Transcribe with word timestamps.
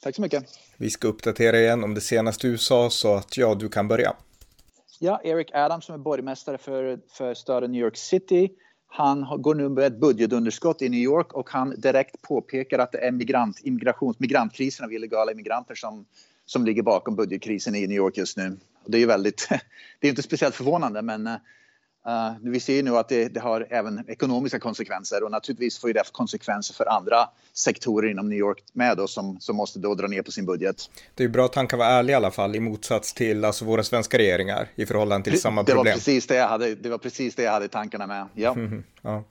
Tack 0.00 0.14
så 0.14 0.22
mycket. 0.22 0.44
Vi 0.76 0.90
ska 0.90 1.08
uppdatera 1.08 1.60
igen 1.60 1.84
om 1.84 1.94
det 1.94 2.00
senaste 2.00 2.46
i 2.46 2.50
USA 2.50 2.90
så 2.90 3.14
att 3.14 3.36
ja, 3.36 3.54
du 3.54 3.68
kan 3.68 3.88
börja. 3.88 4.16
Ja, 4.98 5.20
Eric 5.24 5.50
Adams 5.54 5.84
som 5.84 5.94
är 5.94 5.98
borgmästare 5.98 6.58
för, 6.58 6.98
för 7.08 7.34
staden 7.34 7.72
New 7.72 7.80
York 7.80 7.96
City. 7.96 8.50
Han 8.86 9.42
går 9.42 9.54
nu 9.54 9.68
med 9.68 9.84
ett 9.84 10.00
budgetunderskott 10.00 10.82
i 10.82 10.88
New 10.88 11.00
York 11.00 11.32
och 11.32 11.50
han 11.50 11.80
direkt 11.80 12.22
påpekar 12.22 12.78
att 12.78 12.92
det 12.92 12.98
är 12.98 13.10
migrant, 13.12 13.60
immigrations, 13.62 14.18
migrantkrisen 14.18 14.84
av 14.84 14.92
illegala 14.92 15.32
immigranter 15.32 15.74
som, 15.74 16.06
som 16.46 16.64
ligger 16.64 16.82
bakom 16.82 17.16
budgetkrisen 17.16 17.74
i 17.74 17.86
New 17.86 17.96
York 17.96 18.16
just 18.16 18.36
nu. 18.36 18.56
Och 18.84 18.90
det 18.90 18.98
är 18.98 19.00
ju 19.00 19.06
väldigt, 19.06 19.48
det 20.00 20.06
är 20.06 20.08
inte 20.08 20.22
speciellt 20.22 20.54
förvånande 20.54 21.02
men 21.02 21.28
Uh, 22.08 22.32
vi 22.40 22.60
ser 22.60 22.82
nu 22.82 22.96
att 22.96 23.08
det, 23.08 23.28
det, 23.28 23.40
har 23.40 23.66
även 23.70 24.04
ekonomiska 24.10 24.58
konsekvenser 24.58 25.22
och 25.24 25.30
naturligtvis 25.30 25.78
får 25.78 25.92
det 25.92 26.12
konsekvenser 26.12 26.74
för 26.74 26.86
andra 26.86 27.28
sektorer 27.52 28.10
inom 28.10 28.28
New 28.28 28.38
York 28.38 28.62
med 28.72 28.96
då, 28.96 29.06
som, 29.06 29.40
som 29.40 29.56
måste 29.56 29.78
då 29.78 29.94
dra 29.94 30.06
ner 30.06 30.22
på 30.22 30.32
sin 30.32 30.46
budget. 30.46 30.90
Det 31.14 31.24
är 31.24 31.28
bra 31.28 31.44
att 31.44 31.54
han 31.54 31.66
kan 31.66 31.78
vara 31.78 31.88
ärlig 31.88 32.12
i 32.12 32.16
alla 32.16 32.30
fall 32.30 32.56
i 32.56 32.60
motsats 32.60 33.12
till 33.12 33.44
alltså, 33.44 33.64
våra 33.64 33.82
svenska 33.82 34.18
regeringar 34.18 34.68
i 34.74 34.86
förhållande 34.86 35.30
till 35.30 35.40
samma 35.40 35.62
det 35.62 35.72
problem. 35.72 35.92
Var 35.92 35.96
precis 35.96 36.26
det, 36.26 36.34
jag 36.34 36.48
hade, 36.48 36.74
det 36.74 36.88
var 36.88 36.98
precis 36.98 37.34
det 37.34 37.42
jag 37.42 37.52
hade 37.52 37.64
i 37.64 37.68
tankarna 37.68 38.06
med. 38.06 38.26
Ja, 38.34 38.52
mm, 38.52 38.84
ja. 39.02 39.24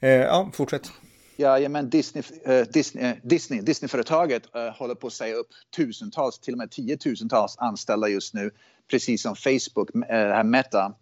Eh, 0.00 0.10
ja 0.10 0.50
fortsätt. 0.52 0.92
Ja, 1.36 1.68
men 1.68 1.90
Disney, 1.90 2.24
uh, 2.48 2.62
Disney, 2.72 3.04
uh, 3.04 3.16
Disney, 3.22 3.60
Disney-företaget 3.60 4.42
håller 4.74 4.94
på 4.94 5.06
att 5.06 5.12
säga 5.12 5.34
upp 5.34 5.48
tusentals, 5.76 6.38
till 6.38 6.54
och 6.54 6.58
med 6.58 6.70
tiotusentals 6.70 7.56
anställda 7.58 8.08
just 8.08 8.34
nu, 8.34 8.50
precis 8.90 9.22
som 9.22 9.36
Facebook, 9.36 9.90
uh, 9.94 10.44
Meta. 10.44 10.94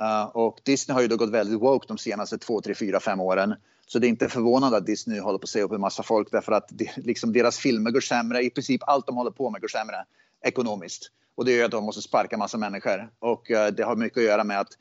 Uh, 0.00 0.36
och 0.36 0.60
Disney 0.62 0.94
har 0.94 1.02
ju 1.02 1.08
då 1.08 1.16
gått 1.16 1.30
väldigt 1.30 1.60
woke 1.60 1.86
de 1.88 1.98
senaste 1.98 2.38
två, 2.38 2.60
tre, 2.60 2.74
fyra, 2.74 3.00
fem 3.00 3.20
åren. 3.20 3.54
Så 3.86 3.98
det 3.98 4.06
är 4.06 4.08
inte 4.08 4.28
förvånande 4.28 4.76
att 4.76 4.86
Disney 4.86 5.20
håller 5.20 5.38
på 5.38 5.44
att 5.44 5.48
säga 5.48 5.64
upp 5.64 5.72
en 5.72 5.80
massa 5.80 6.02
folk 6.02 6.28
därför 6.30 6.52
att 6.52 6.68
de, 6.68 6.90
liksom 6.96 7.32
deras 7.32 7.58
filmer 7.58 7.90
går 7.90 8.00
sämre. 8.00 8.42
I 8.42 8.50
princip 8.50 8.80
allt 8.86 9.06
de 9.06 9.16
håller 9.16 9.30
på 9.30 9.50
med 9.50 9.60
går 9.60 9.68
sämre 9.68 10.04
ekonomiskt. 10.44 11.10
Och 11.34 11.44
det 11.44 11.52
gör 11.52 11.64
att 11.64 11.70
de 11.70 11.84
måste 11.84 12.02
sparka 12.02 12.38
massa 12.38 12.58
människor. 12.58 13.10
Och 13.18 13.50
uh, 13.50 13.66
det 13.66 13.82
har 13.82 13.96
mycket 13.96 14.18
att 14.18 14.24
göra 14.24 14.44
med 14.44 14.60
att 14.60 14.78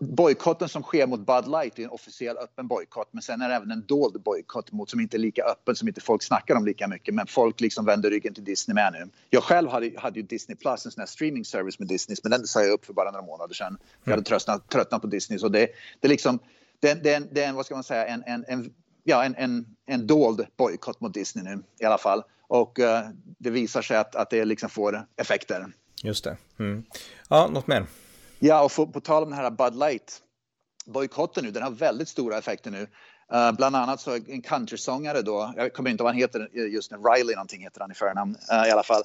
bojkotten 0.00 0.68
som 0.68 0.82
sker 0.82 1.06
mot 1.06 1.20
Bud 1.20 1.48
Light 1.48 1.78
är 1.78 1.82
en 1.82 1.90
officiell 1.90 2.36
öppen 2.36 2.68
bojkott 2.68 3.08
men 3.10 3.22
sen 3.22 3.40
är 3.42 3.48
det 3.48 3.54
även 3.54 3.70
en 3.70 3.84
dold 3.86 4.22
bojkott 4.22 4.72
mot 4.72 4.90
som 4.90 5.00
inte 5.00 5.16
är 5.16 5.18
lika 5.18 5.42
öppen 5.42 5.76
som 5.76 5.88
inte 5.88 6.00
folk 6.00 6.22
snackar 6.22 6.54
om 6.54 6.64
lika 6.64 6.88
mycket 6.88 7.14
men 7.14 7.26
folk 7.26 7.60
liksom 7.60 7.84
vänder 7.84 8.10
ryggen 8.10 8.34
till 8.34 8.44
Disney 8.44 8.74
med 8.74 8.92
nu. 8.92 9.08
Jag 9.30 9.42
själv 9.42 9.68
hade, 9.68 9.90
hade 9.96 10.20
ju 10.20 10.26
Disney 10.26 10.56
Plus, 10.56 10.86
en 10.86 10.92
sån 10.92 11.00
här 11.00 11.06
streaming 11.06 11.44
service 11.44 11.78
med 11.78 11.88
Disney 11.88 12.16
men 12.22 12.30
den 12.30 12.46
sa 12.46 12.62
jag 12.62 12.72
upp 12.72 12.84
för 12.84 12.92
bara 12.92 13.10
några 13.10 13.26
månader 13.26 13.54
sedan. 13.54 13.78
Jag 14.04 14.10
hade 14.10 14.22
tröttnat, 14.22 14.68
tröttnat 14.68 15.00
på 15.00 15.06
Disney 15.06 15.38
så 15.38 15.48
det, 15.48 15.68
det 16.00 16.06
är 16.06 16.10
liksom 16.10 16.38
det, 16.80 16.94
det, 16.94 17.22
det 17.32 17.44
är 17.44 17.48
en, 17.48 17.54
vad 17.54 17.66
ska 17.66 17.74
man 17.74 17.84
säga, 17.84 18.06
en, 18.06 18.22
en, 18.26 18.44
en 18.48 18.72
ja, 19.04 19.24
en, 19.24 19.34
en, 19.36 19.66
en 19.86 20.06
dold 20.06 20.46
bojkott 20.56 21.00
mot 21.00 21.14
Disney 21.14 21.44
nu 21.44 21.62
i 21.80 21.84
alla 21.84 21.98
fall. 21.98 22.22
Och 22.46 22.78
uh, 22.78 23.00
det 23.38 23.50
visar 23.50 23.82
sig 23.82 23.96
att, 23.96 24.14
att 24.14 24.30
det 24.30 24.44
liksom 24.44 24.68
får 24.68 25.06
effekter. 25.16 25.66
Just 26.02 26.24
det. 26.24 26.36
Mm. 26.58 26.84
Ja, 27.28 27.48
något 27.48 27.66
mer? 27.66 27.86
Ja, 28.44 28.62
och 28.62 28.72
för, 28.72 28.86
på 28.86 29.00
tal 29.00 29.22
om 29.22 29.30
den 29.30 29.38
här 29.38 29.50
Bud 29.50 29.74
Light 29.74 30.22
bojkotten 30.86 31.44
nu, 31.44 31.50
den 31.50 31.62
har 31.62 31.70
väldigt 31.70 32.08
stora 32.08 32.38
effekter 32.38 32.70
nu. 32.70 32.86
Uh, 33.34 33.52
bland 33.52 33.76
annat 33.76 34.00
så 34.00 34.14
en 34.14 34.42
countrysångare 34.42 35.22
då, 35.22 35.52
jag 35.56 35.72
kommer 35.72 35.90
inte 35.90 36.02
ihåg 36.02 36.04
vad 36.04 36.14
han 36.14 36.20
heter 36.20 36.48
just 36.52 36.90
nu, 36.90 36.96
Riley 36.96 37.34
någonting 37.34 37.62
heter 37.62 37.80
han 37.80 37.90
i 37.90 37.94
förnamn 37.94 38.36
uh, 38.52 38.68
i 38.68 38.70
alla 38.70 38.82
fall. 38.82 39.02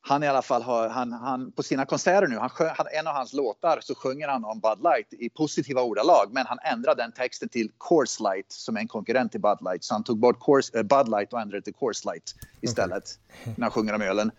Han 0.00 0.22
i 0.22 0.28
alla 0.28 0.42
fall 0.42 0.62
har, 0.62 0.88
han, 0.88 1.12
han 1.12 1.52
på 1.52 1.62
sina 1.62 1.86
konserter 1.86 2.28
nu, 2.28 2.36
han, 2.38 2.50
han, 2.58 2.86
en 2.98 3.06
av 3.06 3.14
hans 3.14 3.32
låtar 3.32 3.78
så 3.82 3.94
sjunger 3.94 4.28
han 4.28 4.44
om 4.44 4.60
Bud 4.60 4.82
Light 4.82 5.12
i 5.12 5.28
positiva 5.28 5.82
ordalag 5.82 6.28
men 6.32 6.46
han 6.46 6.58
ändrade 6.62 7.02
den 7.02 7.12
texten 7.12 7.48
till 7.48 7.70
Coors 7.78 8.20
Light 8.20 8.52
som 8.52 8.76
är 8.76 8.80
en 8.80 8.88
konkurrent 8.88 9.32
till 9.32 9.40
Bud 9.40 9.58
Light. 9.60 9.84
Så 9.84 9.94
han 9.94 10.04
tog 10.04 10.18
bort 10.18 10.40
Coors, 10.40 10.74
uh, 10.74 10.82
Bud 10.82 11.08
Light 11.08 11.32
och 11.32 11.40
ändrade 11.40 11.62
till 11.62 11.74
Coors 11.74 12.04
Light 12.04 12.34
istället 12.60 13.04
okay. 13.40 13.54
när 13.56 13.62
han 13.62 13.70
sjunger 13.70 13.94
om 13.94 14.02
ölen. 14.02 14.30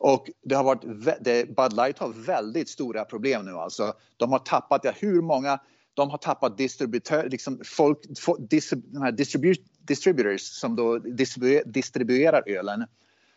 Och 0.00 0.30
det 0.42 0.54
har 0.54 0.64
varit, 0.64 0.82
det, 1.20 1.56
Bud 1.56 1.72
Light 1.72 1.98
har 1.98 2.08
väldigt 2.08 2.68
stora 2.68 3.04
problem 3.04 3.44
nu 3.44 3.52
alltså. 3.52 3.92
De 4.16 4.32
har 4.32 4.38
tappat, 4.38 4.80
ja, 4.84 4.92
hur 4.98 5.22
många, 5.22 5.60
de 5.94 6.10
har 6.10 6.18
tappat 6.18 6.58
distributör, 6.58 7.28
liksom 7.28 7.60
folk, 7.64 7.98
distrib, 8.38 8.82
de 8.86 9.02
här 9.02 9.12
distribu, 9.12 9.54
distributors 9.78 10.42
som 10.42 10.76
då 10.76 10.98
distribuer, 10.98 11.62
distribuerar 11.66 12.42
ölen 12.46 12.86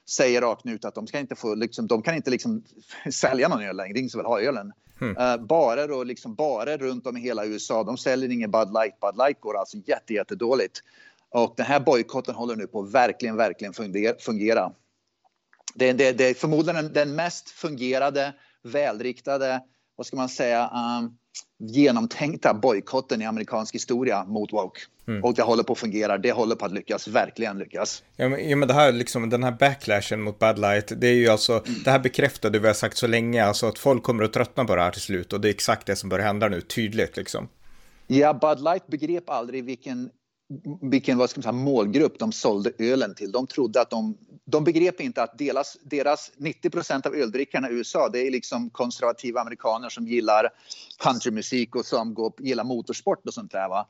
säger 0.10 0.42
rakt 0.42 0.66
ut 0.66 0.86
att 0.86 0.96
de 0.96 1.08
ska 1.08 1.20
inte 1.20 1.36
få, 1.36 1.56
liksom, 1.56 1.88
de 1.88 2.02
kan 2.02 2.16
inte 2.16 2.32
liksom 2.32 2.64
sälja 3.12 3.48
någon 3.48 3.62
öl 3.62 3.76
längre, 3.76 3.94
det 3.94 3.98
är 3.98 4.00
ingen 4.00 4.10
som 4.10 4.20
vill 4.20 4.26
ha 4.26 4.42
ölen. 4.42 4.72
Mm. 5.02 5.18
Uh, 5.18 5.46
barer 5.46 5.92
och 5.92 6.06
liksom 6.06 6.36
barer 6.36 6.78
runt 6.78 7.08
om 7.08 7.18
i 7.18 7.20
hela 7.20 7.46
USA, 7.46 7.84
de 7.84 7.98
säljer 7.98 8.32
ingen 8.32 8.52
Bud 8.52 8.68
Light. 8.74 9.00
Bud 9.00 9.18
Light 9.18 9.40
går 9.40 9.58
alltså 9.58 9.78
jätte, 9.78 10.14
jättedåligt. 10.14 10.80
Och 11.30 11.54
den 11.58 11.66
här 11.66 11.80
bojkotten 11.80 12.36
håller 12.36 12.56
nu 12.56 12.68
på 12.68 12.80
att 12.80 12.92
verkligen, 12.92 13.36
verkligen 13.36 13.74
fungera. 14.20 14.72
Det, 15.74 15.94
det, 15.94 16.12
det 16.12 16.30
är 16.30 16.34
förmodligen 16.34 16.94
den 16.94 17.16
mest 17.16 17.50
fungerade, 17.50 18.34
välriktade, 18.64 19.62
vad 19.96 20.08
ska 20.08 20.18
man 20.18 20.30
säga, 20.30 20.72
um, 21.00 21.18
genomtänkta 21.60 22.54
bojkotten 22.54 23.22
i 23.22 23.26
amerikansk 23.26 23.76
historia 23.76 24.24
mot 24.24 24.54
woke. 24.54 24.82
Mm. 25.08 25.24
Och 25.24 25.34
det 25.34 25.42
håller 25.42 25.64
på 25.64 25.74
att 25.74 25.80
fungera, 25.80 26.18
det 26.18 26.32
håller 26.32 26.56
på 26.56 26.66
att 26.66 26.74
lyckas, 26.74 27.08
verkligen 27.08 27.58
lyckas. 27.58 28.04
Ja 28.16 28.30
men, 28.30 28.50
ja, 28.50 28.56
men 28.56 28.68
det 28.68 28.74
här 28.74 28.92
liksom, 28.92 29.30
den 29.30 29.44
här 29.44 29.52
backlashen 29.52 30.22
mot 30.22 30.40
Bad 30.40 30.60
Light, 30.60 30.94
det 30.98 31.08
är 31.08 31.14
ju 31.14 31.28
alltså, 31.28 31.54
mm. 31.54 31.84
det 31.84 31.92
här 31.92 32.00
bekräftar 32.00 32.50
det 32.50 32.60
vi 32.60 32.68
har 32.68 32.74
sagt 32.74 32.98
så 32.98 33.08
länge, 33.08 33.46
alltså 33.46 33.68
att 33.68 33.80
folk 33.80 34.04
kommer 34.04 34.24
att 34.24 34.34
tröttna 34.34 34.66
på 34.66 34.76
det 34.76 34.82
här 34.82 34.92
till 34.92 35.02
slut 35.02 35.34
och 35.34 35.42
det 35.42 35.48
är 35.48 35.54
exakt 35.54 35.88
det 35.88 35.96
som 35.96 36.10
börjar 36.10 36.26
hända 36.26 36.48
nu, 36.48 36.62
tydligt 36.62 37.18
liksom. 37.18 37.48
Ja, 38.08 38.34
Bud 38.34 38.64
Light 38.64 38.88
begrep 38.88 39.30
aldrig 39.30 39.64
vilken 39.64 40.10
vilken 40.82 41.18
vad 41.18 41.30
ska 41.30 41.38
man 41.38 41.44
säga, 41.44 41.52
målgrupp 41.52 42.20
de 42.20 42.32
sålde 42.32 42.72
ölen 42.78 43.16
till. 43.16 43.32
De 43.32 43.48
trodde 43.48 43.82
att 43.82 43.90
de, 43.90 44.18
de 44.46 44.64
begrep 44.64 45.02
inte 45.02 45.24
att 45.24 45.38
deras, 45.38 45.78
deras 45.84 46.32
90% 46.38 47.08
av 47.08 47.16
öldrickarna 47.16 47.70
i 47.70 47.74
USA 47.74 48.10
det 48.10 48.28
är 48.28 48.32
liksom 48.32 48.70
konservativa 48.70 49.42
amerikaner 49.42 49.90
som 49.90 50.08
gillar 50.08 50.50
countrymusik 51.00 51.76
och 51.76 51.86
som 51.86 52.14
går, 52.14 52.34
gillar 52.40 52.64
motorsport 52.64 53.28
och 53.28 53.34
sånt 53.34 53.52
där. 53.52 53.70
Va? 53.70 53.88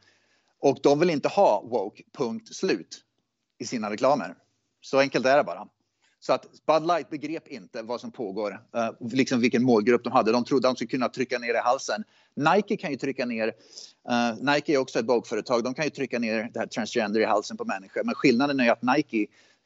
Och 0.59 0.79
de 0.84 1.00
vill 1.00 1.09
inte 1.09 1.28
ha 1.28 1.62
woke, 1.62 2.03
punkt 2.18 2.56
slut, 2.56 3.03
i 3.59 3.66
sina 3.66 3.90
reklamer. 3.90 4.35
Så 4.81 5.00
enkelt 5.00 5.25
är 5.25 5.38
det 5.38 5.44
bara. 5.44 5.68
Så 6.19 6.34
att 6.34 6.45
Bud 6.66 6.88
Light 6.88 7.09
begrep 7.09 7.47
inte 7.47 7.81
vad 7.81 8.01
som 8.01 8.12
pågår, 8.12 8.51
uh, 8.51 9.09
liksom 9.13 9.41
vilken 9.41 9.63
målgrupp 9.63 10.03
de 10.03 10.13
hade. 10.13 10.31
De 10.31 10.45
trodde 10.45 10.68
att 10.68 10.74
de 10.74 10.75
skulle 10.75 10.90
kunna 10.90 11.09
trycka 11.09 11.40
ner 11.40 11.53
i 11.53 11.57
halsen. 11.57 12.03
Nike 12.35 12.77
kan 12.77 12.91
ju 12.91 12.97
trycka 12.97 13.25
ner, 13.25 13.47
uh, 13.47 14.53
Nike 14.53 14.73
är 14.73 14.77
också 14.77 14.99
ett 14.99 15.05
bokföretag, 15.05 15.63
de 15.63 15.73
kan 15.73 15.85
ju 15.85 15.91
trycka 15.91 16.19
ner 16.19 16.49
det 16.53 16.59
här 16.59 16.67
transgender 16.67 17.19
i 17.19 17.25
halsen 17.25 17.57
på 17.57 17.66
människor. 17.66 18.03
Men 18.03 18.16
skillnaden 18.16 18.59
är 18.59 18.63
ju 18.63 18.69
att 18.69 18.81
Nike 18.81 19.25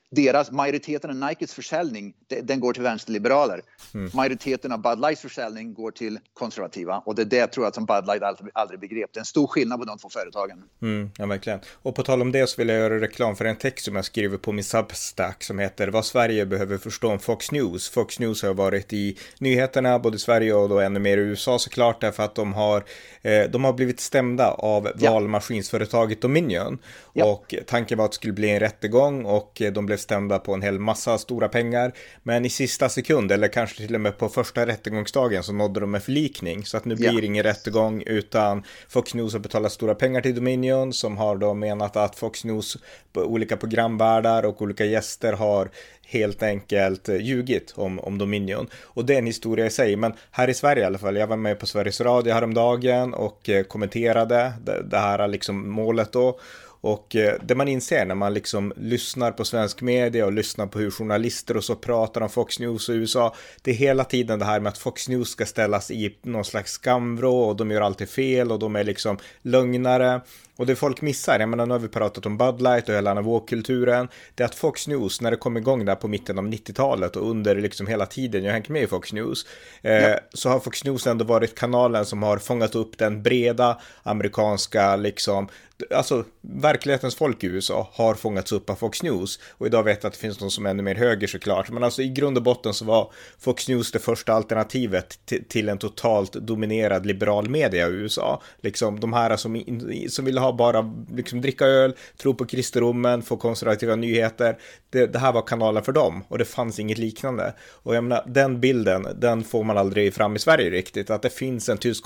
deras, 0.10 0.52
majoriteten 0.52 1.10
av 1.10 1.30
Nikes 1.30 1.54
försäljning 1.54 2.14
den 2.44 2.60
går 2.60 2.74
till 2.74 2.84
vänsterliberaler. 2.84 3.62
Mm. 3.94 4.12
Majoriteten 4.14 4.72
av 4.72 4.82
Bud 4.82 5.00
Lights 5.00 5.22
försäljning 5.22 5.74
går 5.74 5.92
till 5.92 6.20
konservativa. 6.34 6.98
Och 7.06 7.16
det 7.16 7.22
är 7.22 7.26
det 7.26 7.38
jag 7.38 7.52
tror 7.52 7.68
att 7.68 7.76
som 7.76 7.86
Bud 7.86 8.06
Light 8.08 8.24
aldrig, 8.24 8.52
aldrig 8.54 8.80
begrep. 8.80 9.10
Det 9.14 9.18
är 9.18 9.22
en 9.22 9.26
stor 9.26 9.48
skillnad 9.48 9.80
på 9.80 9.86
de 9.86 9.98
två 9.98 10.10
företagen. 10.10 10.64
Mm, 10.82 11.12
ja, 11.18 11.26
verkligen. 11.26 11.60
Och 11.74 11.96
på 11.96 12.04
tal 12.04 12.22
om 12.22 12.32
det 12.32 12.48
så 12.48 12.62
vill 12.62 12.70
jag 12.70 12.78
göra 12.78 13.02
reklam 13.02 13.36
för 13.36 13.46
en 13.46 13.56
text 13.56 13.86
som 13.86 13.96
jag 13.96 14.06
skriver 14.06 14.38
på 14.38 14.52
min 14.52 14.64
Substack 14.64 15.44
som 15.44 15.60
heter 15.60 15.88
Vad 15.88 16.06
Sverige 16.06 16.46
behöver 16.46 16.78
förstå 16.78 17.12
om 17.12 17.20
Fox 17.20 17.52
News. 17.52 17.90
Fox 17.90 18.20
News 18.20 18.44
har 18.44 18.54
varit 18.54 18.94
i 18.94 19.18
nyheterna 19.40 20.00
både 20.00 20.16
i 20.16 20.20
Sverige 20.20 20.54
och 20.54 20.70
då 20.70 20.80
ännu 20.80 21.00
mer 21.00 21.18
i 21.18 21.22
USA 21.22 21.60
såklart 21.60 22.02
därför 22.02 22.24
att 22.24 22.36
de 22.36 22.54
har, 22.54 22.84
eh, 23.22 23.44
de 23.50 23.64
har 23.64 23.74
blivit 23.74 24.00
stämda 24.00 24.52
av 24.52 24.92
ja. 25.00 25.12
valmaskinsföretaget 25.12 26.22
Dominion. 26.22 26.80
Ja. 27.14 27.26
Och 27.26 27.56
tanken 27.68 27.98
var 27.98 28.06
att 28.06 28.12
det 28.12 28.16
skulle 28.16 28.34
bli 28.34 28.50
en 28.50 28.60
rättegång 28.60 29.26
och 29.26 29.62
de 29.72 29.86
blev 29.86 29.97
blev 29.98 30.02
stämda 30.04 30.40
på 30.40 30.54
en 30.54 30.62
hel 30.62 30.80
massa 30.80 31.18
stora 31.18 31.50
pengar. 31.50 31.94
Men 32.24 32.46
i 32.46 32.50
sista 32.50 32.90
sekund, 32.90 33.32
eller 33.32 33.48
kanske 33.48 33.78
till 33.78 33.96
och 33.96 34.02
med 34.02 34.18
på 34.18 34.30
första 34.30 34.66
rättegångsdagen, 34.66 35.44
så 35.44 35.54
nådde 35.54 35.80
de 35.80 35.96
en 35.96 36.02
förlikning. 36.02 36.66
Så 36.66 36.78
att 36.78 36.86
nu 36.86 36.96
blir 36.96 37.22
det 37.22 37.26
ingen 37.26 37.44
rättegång, 37.44 38.04
utan 38.06 38.64
Fox 38.90 39.14
News 39.14 39.34
har 39.34 39.40
betalat 39.40 39.72
stora 39.72 39.96
pengar 39.96 40.22
till 40.22 40.36
Dominion, 40.36 40.94
som 40.94 41.18
har 41.18 41.38
då 41.38 41.54
menat 41.54 41.96
att 41.96 42.16
Fox 42.16 42.46
News, 42.46 42.78
olika 43.14 43.58
programvärdar 43.58 44.46
och 44.46 44.62
olika 44.62 44.86
gäster 44.86 45.34
har 45.34 45.70
helt 46.08 46.44
enkelt 46.44 47.10
ljugit 47.10 47.74
om, 47.76 48.00
om 48.00 48.18
Dominion. 48.18 48.68
Och 48.96 49.06
det 49.06 49.14
är 49.14 49.18
en 49.18 49.26
historia 49.26 49.66
i 49.66 49.70
sig, 49.70 49.96
men 49.96 50.14
här 50.32 50.50
i 50.50 50.54
Sverige 50.54 50.84
i 50.84 50.86
alla 50.86 50.98
fall, 50.98 51.16
jag 51.16 51.28
var 51.28 51.38
med 51.38 51.60
på 51.60 51.66
Sveriges 51.66 52.02
Radio 52.02 52.34
häromdagen 52.34 53.14
och 53.14 53.50
eh, 53.50 53.64
kommenterade 53.64 54.54
det, 54.66 54.84
det 54.84 54.98
här 54.98 55.28
liksom 55.28 55.70
målet 55.70 56.12
då. 56.12 56.40
Och 56.82 57.16
eh, 57.16 57.36
det 57.44 57.56
man 57.56 57.68
inser 57.68 58.06
när 58.06 58.16
man 58.16 58.34
liksom 58.34 58.74
lyssnar 58.76 59.32
på 59.32 59.46
svensk 59.46 59.82
media 59.82 60.26
och 60.26 60.32
lyssnar 60.32 60.68
på 60.68 60.80
hur 60.80 60.92
journalister 60.92 61.58
och 61.58 61.64
så 61.64 61.76
pratar 61.76 62.22
om 62.22 62.30
Fox 62.30 62.60
News 62.60 62.90
och 62.90 62.94
USA, 62.94 63.36
det 63.62 63.72
är 63.72 63.76
hela 63.76 64.04
tiden 64.04 64.40
det 64.40 64.46
här 64.46 64.60
med 64.60 64.70
att 64.70 64.78
Fox 64.78 65.10
News 65.10 65.30
ska 65.30 65.46
ställas 65.46 65.92
i 65.92 66.18
någon 66.22 66.46
slags 66.46 66.72
skamvrå 66.72 67.42
och 67.42 67.56
de 67.56 67.72
gör 67.72 67.82
alltid 67.82 68.10
fel 68.10 68.52
och 68.52 68.60
de 68.60 68.76
är 68.76 68.84
liksom 68.84 69.18
lögnare. 69.42 70.22
Och 70.58 70.66
det 70.66 70.76
folk 70.76 71.02
missar, 71.02 71.40
jag 71.40 71.50
menar 71.50 71.66
nu 71.66 71.74
har 71.74 71.80
vi 71.80 71.88
pratat 71.88 72.26
om 72.26 72.38
Bud 72.38 72.62
Light 72.62 72.90
och 72.90 72.96
hela 72.96 73.12
analogkulturen, 73.12 74.08
det 74.36 74.44
är 74.44 74.48
att 74.48 74.56
Fox 74.56 74.88
News, 74.88 75.22
när 75.22 75.32
det 75.32 75.38
kom 75.38 75.58
igång 75.58 75.86
där 75.86 75.96
på 75.96 76.08
mitten 76.08 76.40
av 76.40 76.46
90-talet 76.48 77.16
och 77.16 77.30
under 77.30 77.56
liksom 77.56 77.88
hela 77.88 78.06
tiden 78.06 78.44
jag 78.44 78.54
hängt 78.54 78.70
med 78.70 78.84
i 78.84 78.88
Fox 78.88 79.14
News, 79.14 79.46
eh, 79.82 79.94
ja. 79.94 80.20
så 80.34 80.50
har 80.50 80.60
Fox 80.60 80.84
News 80.84 81.08
ändå 81.08 81.26
varit 81.26 81.56
kanalen 81.56 82.06
som 82.06 82.24
har 82.24 82.38
fångat 82.38 82.76
upp 82.76 82.98
den 82.98 83.24
breda 83.24 83.82
amerikanska 84.04 84.96
liksom 84.96 85.48
alltså 85.96 86.24
verklighetens 86.42 87.16
folk 87.16 87.44
i 87.44 87.48
USA 87.48 87.90
har 87.94 88.16
fångats 88.16 88.52
upp 88.52 88.70
av 88.70 88.76
Fox 88.76 89.04
News 89.04 89.40
och 89.52 89.68
idag 89.68 89.84
vet 89.84 90.04
jag 90.04 90.08
att 90.08 90.14
det 90.14 90.20
finns 90.20 90.40
någon 90.40 90.52
som 90.52 90.66
är 90.66 90.70
ännu 90.70 90.84
mer 90.84 90.96
höger 90.96 91.28
såklart. 91.28 91.70
Men 91.70 91.84
alltså 91.84 92.02
i 92.02 92.10
grund 92.10 92.38
och 92.38 92.44
botten 92.44 92.74
så 92.74 92.86
var 92.86 93.12
Fox 93.40 93.68
News 93.68 93.92
det 93.92 94.00
första 94.00 94.34
alternativet 94.34 95.20
till 95.50 95.70
en 95.70 95.78
totalt 95.78 96.34
dominerad 96.34 97.06
liberal 97.06 97.50
media 97.50 97.88
i 97.88 97.92
USA. 97.92 98.42
Liksom 98.62 99.00
de 99.00 99.14
här 99.14 99.38
som, 99.38 99.64
som 100.10 100.26
vill 100.26 100.38
ha 100.38 100.47
bara 100.54 100.94
liksom 101.16 101.42
dricka 101.42 101.66
öl, 101.66 101.96
tro 102.18 102.34
på 102.34 102.46
kristendomen, 102.46 103.22
få 103.22 103.38
konservativa 103.38 103.96
nyheter. 103.96 104.58
Det, 104.90 105.06
det, 105.06 105.20
här 105.20 105.32
var 105.32 105.42
kanalen 105.42 105.84
för 105.84 105.92
dem 105.92 106.24
och 106.28 106.38
det 106.38 106.46
fanns 106.46 106.80
inget 106.80 106.98
liknande. 106.98 107.54
Och 107.70 107.96
jag 107.96 108.04
menar 108.04 108.24
den 108.28 108.60
bilden, 108.60 109.08
den 109.16 109.44
får 109.44 109.64
man 109.64 109.78
aldrig 109.78 110.14
fram 110.14 110.36
i 110.36 110.40
Sverige 110.40 110.70
riktigt. 110.70 111.10
Att 111.10 111.22
det 111.22 111.30
finns 111.30 111.70
en 111.70 111.78
tysk 111.78 112.04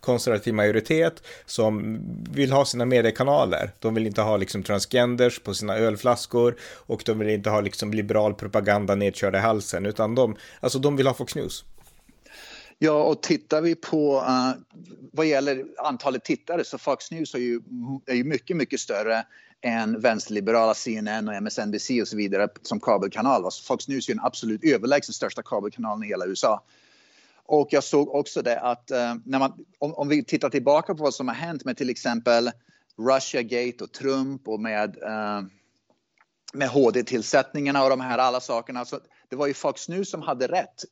konservativ 0.00 0.54
majoritet 0.54 1.22
som 1.46 2.00
vill 2.30 2.52
ha 2.52 2.64
sina 2.64 2.84
mediekanaler. 2.84 3.70
De 3.78 3.94
vill 3.94 4.06
inte 4.06 4.22
ha 4.22 4.36
liksom 4.36 4.62
transgenders 4.62 5.38
på 5.38 5.54
sina 5.54 5.76
ölflaskor 5.76 6.56
och 6.62 7.02
de 7.06 7.18
vill 7.18 7.28
inte 7.28 7.50
ha 7.50 7.60
liksom 7.60 7.92
liberal 7.92 8.34
propaganda 8.34 8.94
nedkörda 8.94 9.38
i 9.38 9.40
halsen, 9.40 9.86
utan 9.86 10.14
de, 10.14 10.36
alltså 10.60 10.78
de 10.78 10.96
vill 10.96 11.06
ha 11.06 11.14
Fox 11.14 11.34
News. 11.34 11.64
Ja, 12.78 13.02
och 13.02 13.22
tittar 13.22 13.60
vi 13.60 13.74
på 13.74 14.16
uh, 14.16 14.52
vad 15.12 15.26
gäller 15.26 15.64
antalet 15.78 16.24
tittare 16.24 16.64
så 16.64 16.78
Fox 16.78 17.10
News 17.10 17.34
är 17.34 17.38
ju, 17.38 17.60
är 18.06 18.14
ju 18.14 18.24
mycket, 18.24 18.56
mycket 18.56 18.80
större 18.80 19.26
än 19.60 20.00
vänsterliberala 20.00 20.74
CNN 20.74 21.28
och 21.28 21.34
MSNBC 21.34 21.90
och 22.00 22.08
så 22.08 22.16
vidare 22.16 22.48
som 22.62 22.80
kabelkanal. 22.80 23.52
Så 23.52 23.64
Fox 23.64 23.88
News 23.88 24.08
är 24.08 24.14
den 24.14 24.24
absolut 24.24 24.64
överlägset 24.64 25.14
största 25.14 25.42
kabelkanalen 25.42 26.04
i 26.04 26.06
hela 26.06 26.26
USA. 26.26 26.62
Och 27.46 27.68
jag 27.70 27.84
såg 27.84 28.14
också 28.14 28.42
det 28.42 28.60
att 28.60 28.90
uh, 28.90 29.14
när 29.24 29.38
man, 29.38 29.64
om, 29.78 29.94
om, 29.94 30.08
vi 30.08 30.24
tittar 30.24 30.50
tillbaka 30.50 30.94
på 30.94 31.02
vad 31.02 31.14
som 31.14 31.28
har 31.28 31.34
hänt 31.34 31.64
med 31.64 31.76
till 31.76 31.90
exempel 31.90 32.50
Russiagate 32.98 33.84
och 33.84 33.92
Trump 33.92 34.48
och 34.48 34.60
med, 34.60 34.96
uh, 34.96 35.48
med 36.56 36.68
HD-tillsättningarna 36.68 37.84
och 37.84 37.90
de 37.90 38.00
här 38.00 38.18
alla 38.18 38.40
sakerna. 38.40 38.84
Så 38.84 38.98
det 39.28 39.36
var 39.36 39.46
ju 39.46 39.54
Fox 39.54 39.88
News 39.88 40.10
som 40.10 40.22
hade 40.22 40.46
rätt 40.46 40.84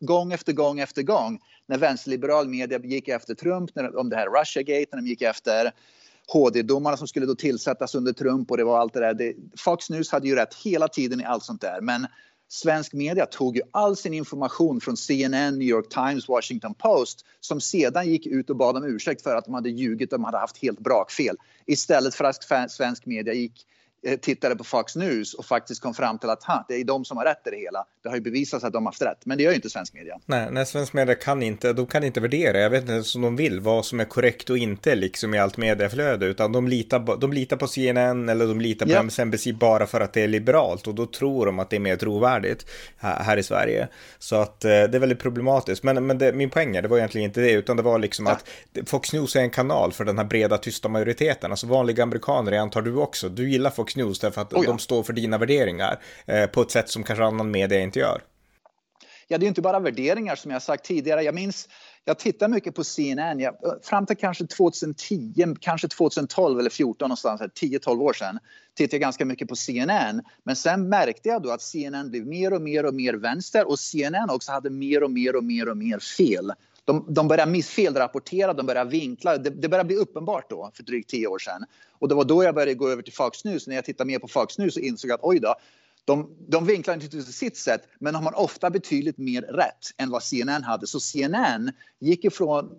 gång 0.00 0.32
efter 0.32 0.52
gång 0.52 0.80
efter 0.80 1.02
gång 1.02 1.40
när 1.66 1.78
vänsterliberal 1.78 2.48
media 2.48 2.78
gick 2.78 3.08
efter 3.08 3.34
Trump, 3.34 3.74
när, 3.74 3.96
om 3.96 4.08
det 4.08 4.16
här 4.16 4.40
Russiagate, 4.40 4.86
när 4.92 5.02
de 5.02 5.08
gick 5.08 5.22
efter 5.22 5.72
HD-domarna 6.32 6.96
som 6.96 7.08
skulle 7.08 7.26
då 7.26 7.34
tillsättas 7.34 7.94
under 7.94 8.12
Trump 8.12 8.50
och 8.50 8.56
det 8.56 8.64
var 8.64 8.78
allt 8.78 8.92
det 8.92 9.00
där. 9.00 9.14
Det, 9.14 9.34
Fox 9.58 9.90
News 9.90 10.12
hade 10.12 10.28
ju 10.28 10.34
rätt 10.34 10.54
hela 10.54 10.88
tiden 10.88 11.20
i 11.20 11.24
allt 11.24 11.44
sånt 11.44 11.60
där. 11.60 11.80
Men 11.80 12.06
svensk 12.48 12.92
media 12.92 13.26
tog 13.26 13.56
ju 13.56 13.62
all 13.70 13.96
sin 13.96 14.14
information 14.14 14.80
från 14.80 14.96
CNN, 14.96 15.58
New 15.58 15.68
York 15.68 15.88
Times, 15.88 16.28
Washington 16.28 16.74
Post 16.74 17.26
som 17.40 17.60
sedan 17.60 18.10
gick 18.10 18.26
ut 18.26 18.50
och 18.50 18.56
bad 18.56 18.76
om 18.76 18.84
ursäkt 18.84 19.22
för 19.22 19.36
att 19.36 19.44
de 19.44 19.54
hade 19.54 19.70
ljugit, 19.70 20.10
de 20.10 20.24
hade 20.24 20.38
haft 20.38 20.58
helt 20.58 20.80
brakfel. 20.80 21.36
Istället 21.66 22.14
för 22.14 22.24
att 22.24 22.70
svensk 22.70 23.06
media 23.06 23.34
gick 23.34 23.66
tittade 24.20 24.56
på 24.56 24.64
Fox 24.64 24.96
News 24.96 25.34
och 25.34 25.44
faktiskt 25.44 25.82
kom 25.82 25.94
fram 25.94 26.18
till 26.18 26.30
att 26.30 26.44
ha, 26.44 26.64
det 26.68 26.74
är 26.74 26.84
de 26.84 27.04
som 27.04 27.16
har 27.16 27.24
rätt 27.24 27.46
i 27.46 27.50
det 27.50 27.56
hela. 27.56 27.84
Det 28.02 28.08
har 28.08 28.16
ju 28.16 28.22
bevisats 28.22 28.64
att 28.64 28.72
de 28.72 28.86
har 28.86 28.92
haft 28.92 29.02
rätt, 29.02 29.26
men 29.26 29.38
det 29.38 29.44
gör 29.44 29.50
ju 29.50 29.56
inte 29.56 29.70
svensk 29.70 29.94
media. 29.94 30.18
Nej, 30.26 30.48
nej 30.50 30.66
svensk 30.66 30.92
media 30.92 31.14
kan 31.14 31.42
inte, 31.42 31.72
de 31.72 31.86
kan 31.86 32.04
inte 32.04 32.20
värdera, 32.20 32.60
jag 32.60 32.70
vet 32.70 32.82
inte 32.82 33.02
som 33.02 33.22
de 33.22 33.36
vill, 33.36 33.60
vad 33.60 33.84
som 33.84 34.00
är 34.00 34.04
korrekt 34.04 34.50
och 34.50 34.58
inte 34.58 34.94
liksom 34.94 35.34
i 35.34 35.38
allt 35.38 35.56
medieflöde, 35.56 36.26
utan 36.26 36.52
de 36.52 36.68
litar, 36.68 37.18
de 37.20 37.32
litar 37.32 37.56
på 37.56 37.66
CNN 37.66 38.28
eller 38.28 38.46
de 38.46 38.60
litar 38.60 38.86
på 38.86 38.92
ja. 38.92 39.00
MSNBC 39.00 39.52
bara 39.52 39.86
för 39.86 40.00
att 40.00 40.12
det 40.12 40.22
är 40.22 40.28
liberalt 40.28 40.86
och 40.86 40.94
då 40.94 41.06
tror 41.06 41.46
de 41.46 41.58
att 41.58 41.70
det 41.70 41.76
är 41.76 41.80
mer 41.80 41.96
trovärdigt 41.96 42.66
här, 42.96 43.22
här 43.22 43.36
i 43.36 43.42
Sverige. 43.42 43.88
Så 44.18 44.36
att 44.36 44.64
eh, 44.64 44.70
det 44.70 44.94
är 44.94 44.98
väldigt 44.98 45.20
problematiskt, 45.20 45.82
men, 45.82 46.06
men 46.06 46.18
det, 46.18 46.32
min 46.32 46.50
poäng 46.50 46.76
är, 46.76 46.82
det 46.82 46.88
var 46.88 46.98
egentligen 46.98 47.24
inte 47.24 47.40
det, 47.40 47.52
utan 47.52 47.76
det 47.76 47.82
var 47.82 47.98
liksom 47.98 48.26
ja. 48.26 48.32
att 48.32 48.88
Fox 48.88 49.12
News 49.12 49.36
är 49.36 49.40
en 49.40 49.50
kanal 49.50 49.92
för 49.92 50.04
den 50.04 50.18
här 50.18 50.24
breda 50.24 50.58
tysta 50.58 50.88
majoriteten, 50.88 51.50
alltså 51.50 51.66
vanliga 51.66 52.02
amerikaner, 52.02 52.52
jag 52.52 52.62
antar 52.62 52.82
du 52.82 52.96
också, 52.96 53.28
du 53.28 53.50
gillar 53.50 53.70
Fox 53.70 53.87
Fox 53.88 53.96
News 53.96 54.18
därför 54.18 54.40
att 54.40 54.52
oh 54.52 54.64
ja. 54.64 54.70
de 54.70 54.78
står 54.78 55.02
för 55.02 55.12
dina 55.12 55.38
värderingar 55.38 56.02
eh, 56.26 56.46
på 56.46 56.62
ett 56.62 56.70
sätt 56.70 56.88
som 56.88 57.04
kanske 57.04 57.24
annan 57.24 57.50
media 57.50 57.80
inte 57.80 57.98
gör. 57.98 58.22
Ja, 59.28 59.38
det 59.38 59.46
är 59.46 59.48
inte 59.48 59.60
bara 59.60 59.80
värderingar 59.80 60.36
som 60.36 60.50
jag 60.50 60.62
sagt 60.62 60.84
tidigare. 60.84 61.22
Jag 61.22 61.34
minns, 61.34 61.68
jag 62.04 62.18
tittar 62.18 62.48
mycket 62.48 62.74
på 62.74 62.84
CNN. 62.84 63.40
Jag, 63.40 63.54
fram 63.82 64.06
till 64.06 64.16
kanske 64.16 64.46
2010, 64.46 65.54
kanske 65.60 65.88
2012 65.88 66.58
eller 66.58 66.70
2014 66.70 67.08
någonstans, 67.08 67.40
10-12 67.40 68.00
år 68.00 68.12
sedan, 68.12 68.38
tittade 68.76 68.96
jag 68.96 69.00
ganska 69.00 69.24
mycket 69.24 69.48
på 69.48 69.56
CNN. 69.56 70.22
Men 70.42 70.56
sen 70.56 70.88
märkte 70.88 71.28
jag 71.28 71.42
då 71.42 71.50
att 71.50 71.62
CNN 71.62 72.10
blev 72.10 72.26
mer 72.26 72.52
och 72.52 72.62
mer 72.62 72.86
och 72.86 72.94
mer 72.94 73.14
vänster 73.14 73.68
och 73.68 73.78
CNN 73.78 74.30
också 74.30 74.52
hade 74.52 74.70
mer 74.70 75.02
och 75.02 75.10
mer 75.10 75.36
och 75.36 75.44
mer 75.44 75.68
och 75.68 75.76
mer 75.76 75.98
fel. 75.98 76.52
De, 76.88 77.04
de 77.08 77.28
började 77.28 77.52
missfelrapportera, 77.52 78.52
de 78.52 78.66
började 78.66 78.90
vinkla. 78.90 79.38
Det, 79.38 79.50
det 79.50 79.68
började 79.68 79.86
bli 79.86 79.96
uppenbart 79.96 80.50
då, 80.50 80.70
för 80.74 80.82
drygt 80.82 81.10
tio 81.10 81.26
år 81.26 81.38
sedan. 81.38 81.64
Och 81.98 82.08
det 82.08 82.14
var 82.14 82.24
då 82.24 82.44
jag 82.44 82.54
började 82.54 82.74
gå 82.74 82.88
över 82.88 83.02
till 83.02 83.12
Fox 83.12 83.44
News. 83.44 83.66
När 83.66 83.74
jag 83.74 83.84
tittade 83.84 84.06
mer 84.06 84.18
på 84.18 84.28
Fox 84.28 84.58
News 84.58 84.74
så 84.74 84.80
insåg 84.80 85.10
jag 85.10 85.14
att 85.14 85.24
oj 85.24 85.40
då, 85.40 85.54
de, 86.04 86.36
de 86.48 86.66
vinklar 86.66 86.94
inte 86.94 87.08
till 87.08 87.24
sitt 87.24 87.56
sätt, 87.56 87.82
men 87.98 88.14
de 88.14 88.26
har 88.26 88.38
ofta 88.38 88.70
betydligt 88.70 89.18
mer 89.18 89.42
rätt 89.42 89.92
än 89.96 90.10
vad 90.10 90.22
CNN 90.22 90.62
hade. 90.62 90.86
Så 90.86 91.00
CNN 91.00 91.72
gick 92.00 92.24
ifrån 92.24 92.70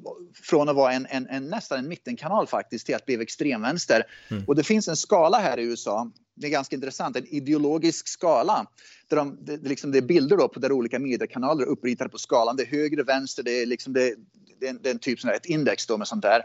från 0.43 0.69
att 0.69 0.75
vara 0.75 0.93
en, 0.93 1.07
en, 1.09 1.27
en 1.27 1.49
nästan 1.49 1.79
en 1.79 1.87
mittenkanal 1.87 2.47
faktiskt 2.47 2.85
till 2.85 2.95
att 2.95 3.05
bli 3.05 3.21
extremvänster. 3.21 4.03
Mm. 4.31 4.43
Och 4.47 4.55
det 4.55 4.63
finns 4.63 4.87
en 4.87 4.95
skala 4.95 5.39
här 5.39 5.59
i 5.59 5.63
USA, 5.63 6.11
det 6.39 6.47
är 6.47 6.51
ganska 6.51 6.75
intressant, 6.75 7.15
en 7.15 7.27
ideologisk 7.27 8.07
skala. 8.07 8.65
Där 9.07 9.17
de, 9.17 9.37
det, 9.41 9.57
liksom 9.57 9.91
det 9.91 9.97
är 9.97 10.01
bilder 10.01 10.37
då 10.37 10.47
på 10.47 10.59
där 10.59 10.71
olika 10.71 10.99
mediekanaler 10.99 11.63
är 11.63 11.67
uppritade 11.67 12.09
på 12.09 12.17
skalan. 12.17 12.55
Det 12.55 12.63
är 12.63 12.67
höger, 12.67 13.03
vänster, 13.03 13.43
det 13.43 13.61
är, 13.61 13.65
liksom 13.65 13.93
det, 13.93 14.15
det 14.59 14.65
är 14.65 14.69
en, 14.69 14.79
det 14.81 14.89
är 14.89 14.93
en 14.93 14.99
typ 14.99 15.19
sån 15.19 15.31
ett 15.31 15.45
index 15.45 15.85
då 15.85 15.97
med 15.97 16.07
sånt 16.07 16.21
där. 16.21 16.41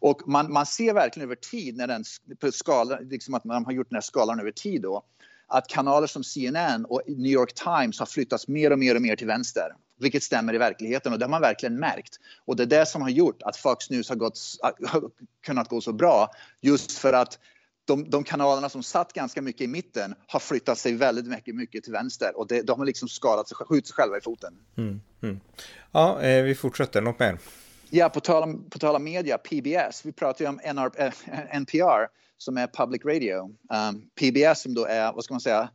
Och 0.00 0.28
man, 0.28 0.52
man 0.52 0.66
ser 0.66 0.94
verkligen 0.94 1.28
över 1.28 1.36
tid 1.36 1.76
när 1.76 1.86
den, 1.86 2.04
på 2.40 2.52
skala, 2.52 2.98
liksom 3.00 3.34
att 3.34 3.44
man 3.44 3.64
har 3.64 3.72
gjort 3.72 3.90
den 3.90 3.96
här 3.96 4.00
skalan 4.02 4.40
över 4.40 4.50
tid 4.50 4.82
då 4.82 5.02
att 5.48 5.68
kanaler 5.68 6.06
som 6.06 6.24
CNN 6.24 6.84
och 6.84 7.02
New 7.06 7.32
York 7.32 7.54
Times 7.54 7.98
har 7.98 8.06
flyttats 8.06 8.48
mer 8.48 8.72
och 8.72 8.78
mer 8.78 8.94
och 8.94 9.02
mer 9.02 9.16
till 9.16 9.26
vänster. 9.26 9.74
Vilket 10.00 10.22
stämmer 10.22 10.54
i 10.54 10.58
verkligheten 10.58 11.12
och 11.12 11.18
det 11.18 11.24
har 11.24 11.30
man 11.30 11.40
verkligen 11.40 11.76
märkt. 11.76 12.16
Och 12.44 12.56
det 12.56 12.62
är 12.62 12.66
det 12.66 12.86
som 12.86 13.02
har 13.02 13.08
gjort 13.08 13.42
att 13.42 13.56
Fox 13.56 13.90
News 13.90 14.08
har, 14.08 14.16
gått, 14.16 14.40
har 14.86 15.10
kunnat 15.46 15.68
gå 15.68 15.80
så 15.80 15.92
bra. 15.92 16.30
Just 16.60 16.92
för 16.92 17.12
att 17.12 17.38
de, 17.88 18.10
de, 18.10 18.24
kanalerna 18.24 18.68
som 18.68 18.82
satt 18.82 19.12
ganska 19.12 19.42
mycket 19.42 19.60
i 19.60 19.66
mitten 19.66 20.14
har 20.26 20.40
flyttat 20.40 20.78
sig 20.78 20.94
väldigt 20.94 21.26
mycket, 21.26 21.54
mycket 21.54 21.84
till 21.84 21.92
vänster 21.92 22.38
och 22.38 22.46
det, 22.46 22.62
de 22.62 22.78
har 22.78 22.86
liksom 22.86 23.08
skadat 23.08 23.48
sig, 23.48 23.56
skjutit 23.56 23.86
sig 23.86 23.94
själva 23.94 24.18
i 24.18 24.20
foten. 24.20 24.54
Mm, 24.76 25.00
mm. 25.22 25.40
Ja, 25.92 26.22
eh, 26.22 26.42
vi 26.42 26.54
fortsätter. 26.54 27.00
Något 27.00 27.18
mer? 27.18 27.38
Ja, 27.90 28.08
på 28.08 28.20
tal 28.20 28.42
om, 28.42 28.70
på 28.70 28.78
tal 28.78 28.96
om 28.96 29.04
media, 29.04 29.38
PBS. 29.38 30.06
Vi 30.06 30.12
pratar 30.12 30.44
ju 30.44 30.48
om 30.48 30.60
NR, 30.64 30.90
äh, 30.96 31.12
NPR 31.56 32.06
som 32.38 32.56
är 32.56 32.66
public 32.66 33.04
radio. 33.04 33.50
Um, 33.90 34.10
PBS 34.20 34.62
som 34.62 34.74
då 34.74 34.84
är, 34.84 35.12
vad 35.12 35.24
ska 35.24 35.34
man 35.34 35.40
säga, 35.40 35.70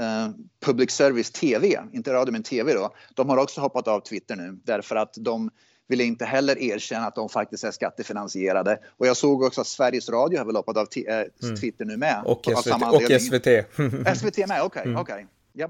uh, 0.00 0.30
public 0.60 0.90
service 0.90 1.30
TV, 1.30 1.78
inte 1.92 2.12
radio 2.12 2.32
men 2.32 2.42
TV 2.42 2.74
då. 2.74 2.94
De 3.14 3.28
har 3.28 3.36
också 3.36 3.60
hoppat 3.60 3.88
av 3.88 4.00
Twitter 4.00 4.36
nu 4.36 4.60
därför 4.64 4.96
att 4.96 5.14
de 5.20 5.50
vill 5.88 6.00
inte 6.00 6.24
heller 6.24 6.58
erkänna 6.58 7.06
att 7.06 7.14
de 7.14 7.28
faktiskt 7.28 7.64
är 7.64 7.70
skattefinansierade. 7.70 8.78
Och 8.96 9.06
jag 9.06 9.16
såg 9.16 9.42
också 9.42 9.60
att 9.60 9.66
Sveriges 9.66 10.08
Radio 10.08 10.38
har 10.38 10.44
väl 10.46 10.56
hoppat 10.56 10.76
av 10.76 10.86
äh, 10.96 11.54
Twitter 11.60 11.84
nu 11.84 11.96
med. 11.96 12.22
Och 12.24 12.44
SVT. 12.44 12.82
Och 12.92 13.02
SVT, 13.20 14.18
SVT 14.18 14.38
med, 14.48 14.62
okej. 14.62 14.62
Okay, 14.62 14.82
mm. 14.82 14.96
okay. 14.96 15.24
Ja. 15.52 15.68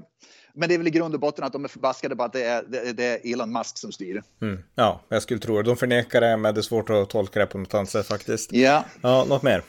Men 0.53 0.69
det 0.69 0.75
är 0.75 0.77
väl 0.77 0.87
i 0.87 0.91
grund 0.91 1.13
och 1.13 1.19
botten 1.19 1.43
att 1.43 1.53
de 1.53 1.63
är 1.63 1.67
förbaskade 1.67 2.15
på 2.15 2.23
att 2.23 2.33
det 2.33 2.43
är, 2.43 2.63
det, 2.63 2.93
det 2.93 3.03
är 3.03 3.33
Elon 3.33 3.51
Musk 3.51 3.77
som 3.77 3.91
styr. 3.91 4.23
Mm. 4.41 4.63
Ja, 4.75 5.01
jag 5.09 5.21
skulle 5.21 5.39
tro 5.39 5.57
det. 5.57 5.63
De 5.63 5.77
förnekar 5.77 6.21
det, 6.21 6.37
men 6.37 6.53
det 6.53 6.59
är 6.59 6.63
svårt 6.63 6.89
att 6.89 7.09
tolka 7.09 7.39
det 7.39 7.45
på 7.45 7.57
något 7.57 7.73
annat 7.73 7.89
sätt 7.89 8.07
faktiskt. 8.07 8.53
Ja. 8.53 8.85
Ja, 9.01 9.25
något 9.29 9.43
mer? 9.43 9.63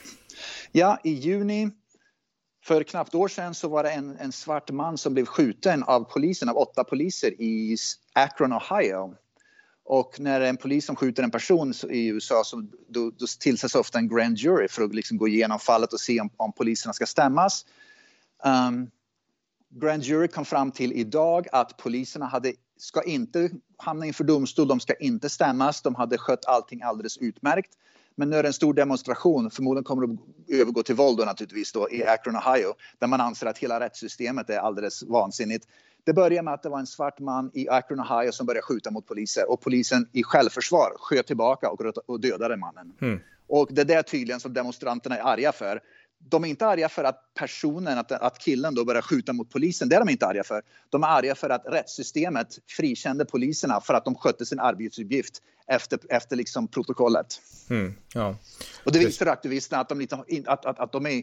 Ja, 0.73 1.01
i 1.05 1.11
juni 1.11 1.71
för 2.65 2.83
knappt 2.83 3.15
år 3.15 3.29
sedan 3.29 3.55
så 3.55 3.69
var 3.69 3.83
det 3.83 3.91
en, 3.91 4.17
en 4.17 4.33
svart 4.33 4.71
man 4.71 4.99
som 4.99 5.15
blev 5.15 5.27
skjuten 5.27 5.83
av 5.83 6.05
polisen, 6.05 6.49
av 6.49 6.57
åtta 6.57 6.85
poliser 6.85 7.41
i 7.41 7.77
Akron, 8.13 8.53
Ohio. 8.53 9.15
Och 9.89 10.21
när 10.21 10.41
en 10.41 10.57
polis 10.57 10.87
som 10.87 10.97
skjuter 10.97 11.23
en 11.23 11.31
person 11.31 11.73
i 11.91 12.07
USA 12.09 12.45
så 12.45 12.67
då, 12.89 13.11
då 13.11 13.27
tillsätts 13.41 13.75
ofta 13.75 13.99
en 13.99 14.09
grand 14.09 14.39
jury 14.39 14.69
för 14.69 14.83
att 14.83 14.95
liksom 14.95 15.19
gå 15.19 15.29
igenom 15.29 15.59
fallet 15.59 15.93
och 15.93 16.01
se 16.01 16.21
om, 16.21 16.31
om 16.37 16.53
poliserna 16.53 16.93
ska 16.93 17.07
stämmas. 17.07 17.67
Um, 18.45 18.91
grand 19.71 20.03
jury 20.03 20.29
kom 20.29 20.45
fram 20.45 20.73
till 20.73 20.93
idag 20.93 21.47
att 21.53 21.77
poliserna 21.77 22.27
hade, 22.27 22.53
ska 22.77 23.03
inte 23.03 23.51
hamna 23.77 24.07
inför 24.07 24.25
domstol, 24.25 24.69
de 24.69 24.81
ska 24.81 24.95
inte 24.95 25.29
stämmas, 25.29 25.83
de 25.83 25.95
hade 25.95 26.19
skött 26.19 26.45
allting 26.47 26.83
alldeles 26.83 27.17
utmärkt. 27.17 27.71
Men 28.15 28.31
nu 28.31 28.37
är 28.37 28.43
det 28.43 28.49
en 28.49 28.53
stor 28.53 28.75
demonstration, 28.75 29.51
förmodligen 29.51 29.85
kommer 29.85 30.07
det 30.07 30.13
att 30.13 30.21
övergå 30.61 30.83
till 30.83 30.95
våld 30.95 31.19
då, 31.19 31.25
naturligtvis 31.25 31.73
då, 31.73 31.91
i 31.91 32.05
Akron, 32.05 32.37
Ohio, 32.37 32.75
där 32.99 33.07
man 33.07 33.21
anser 33.21 33.47
att 33.47 33.59
hela 33.59 33.81
rättssystemet 33.81 34.51
är 34.51 34.59
alldeles 34.59 35.03
vansinnigt. 35.03 35.67
Det 36.09 36.15
började 36.15 36.43
med 36.43 36.55
att 36.55 36.63
det 36.63 36.69
var 36.69 36.79
en 36.79 36.87
svart 36.87 37.19
man 37.19 37.51
i 37.55 37.69
Akron, 37.69 38.01
Ohio 38.01 38.33
som 38.33 38.47
började 38.47 38.63
skjuta 38.63 38.91
mot 38.91 39.07
poliser 39.07 39.51
och 39.51 39.61
polisen 39.61 40.09
i 40.13 40.23
självförsvar 40.23 40.93
sköt 40.97 41.27
tillbaka 41.27 41.71
och, 42.07 42.21
dödade 42.21 42.57
mannen. 42.57 42.93
Mm. 43.01 43.21
Och 43.47 43.69
det 43.71 43.81
är 43.81 43.85
det 43.85 44.03
tydligen 44.03 44.41
som 44.41 44.53
demonstranterna 44.55 45.17
är 45.17 45.23
arga 45.23 45.53
för 45.53 45.81
de 46.19 46.45
är 46.45 46.49
inte 46.49 46.67
arga 46.67 46.89
för 46.89 47.05
att 47.05 47.35
personen, 47.35 47.99
att, 47.99 48.13
att 48.13 48.39
killen 48.39 48.75
då 48.75 48.85
börjar 48.85 49.03
skjuta 49.03 49.33
mot 49.33 49.51
polisen. 49.51 49.89
Det 49.89 49.97
är 49.97 50.01
de 50.01 50.09
inte 50.09 50.27
arga 50.27 50.45
för. 50.45 50.63
De 50.91 51.03
är 51.03 51.09
arga 51.09 51.35
för 51.35 51.51
att 51.51 51.63
rättssystemet 51.67 52.59
frikände 52.67 53.25
poliserna 53.25 53.81
för 53.81 53.95
att 53.95 54.05
de 54.05 54.15
skötte 54.15 54.47
sin 54.47 54.61
arbetsuppgift 54.61 55.43
efter, 55.67 55.99
efter 56.09 56.37
liksom 56.37 56.69
protokollet. 56.69 57.27
Mm, 57.71 57.95
ja. 58.15 58.37
Och 58.85 58.93
det 58.93 58.99
visar 58.99 59.27
aktivisterna 59.27 59.81
att 59.83 59.89
de, 59.89 59.99
lite, 59.99 60.17
att, 60.47 60.67
att, 60.67 60.81
att 60.81 60.93
de 60.93 61.07
är 61.07 61.23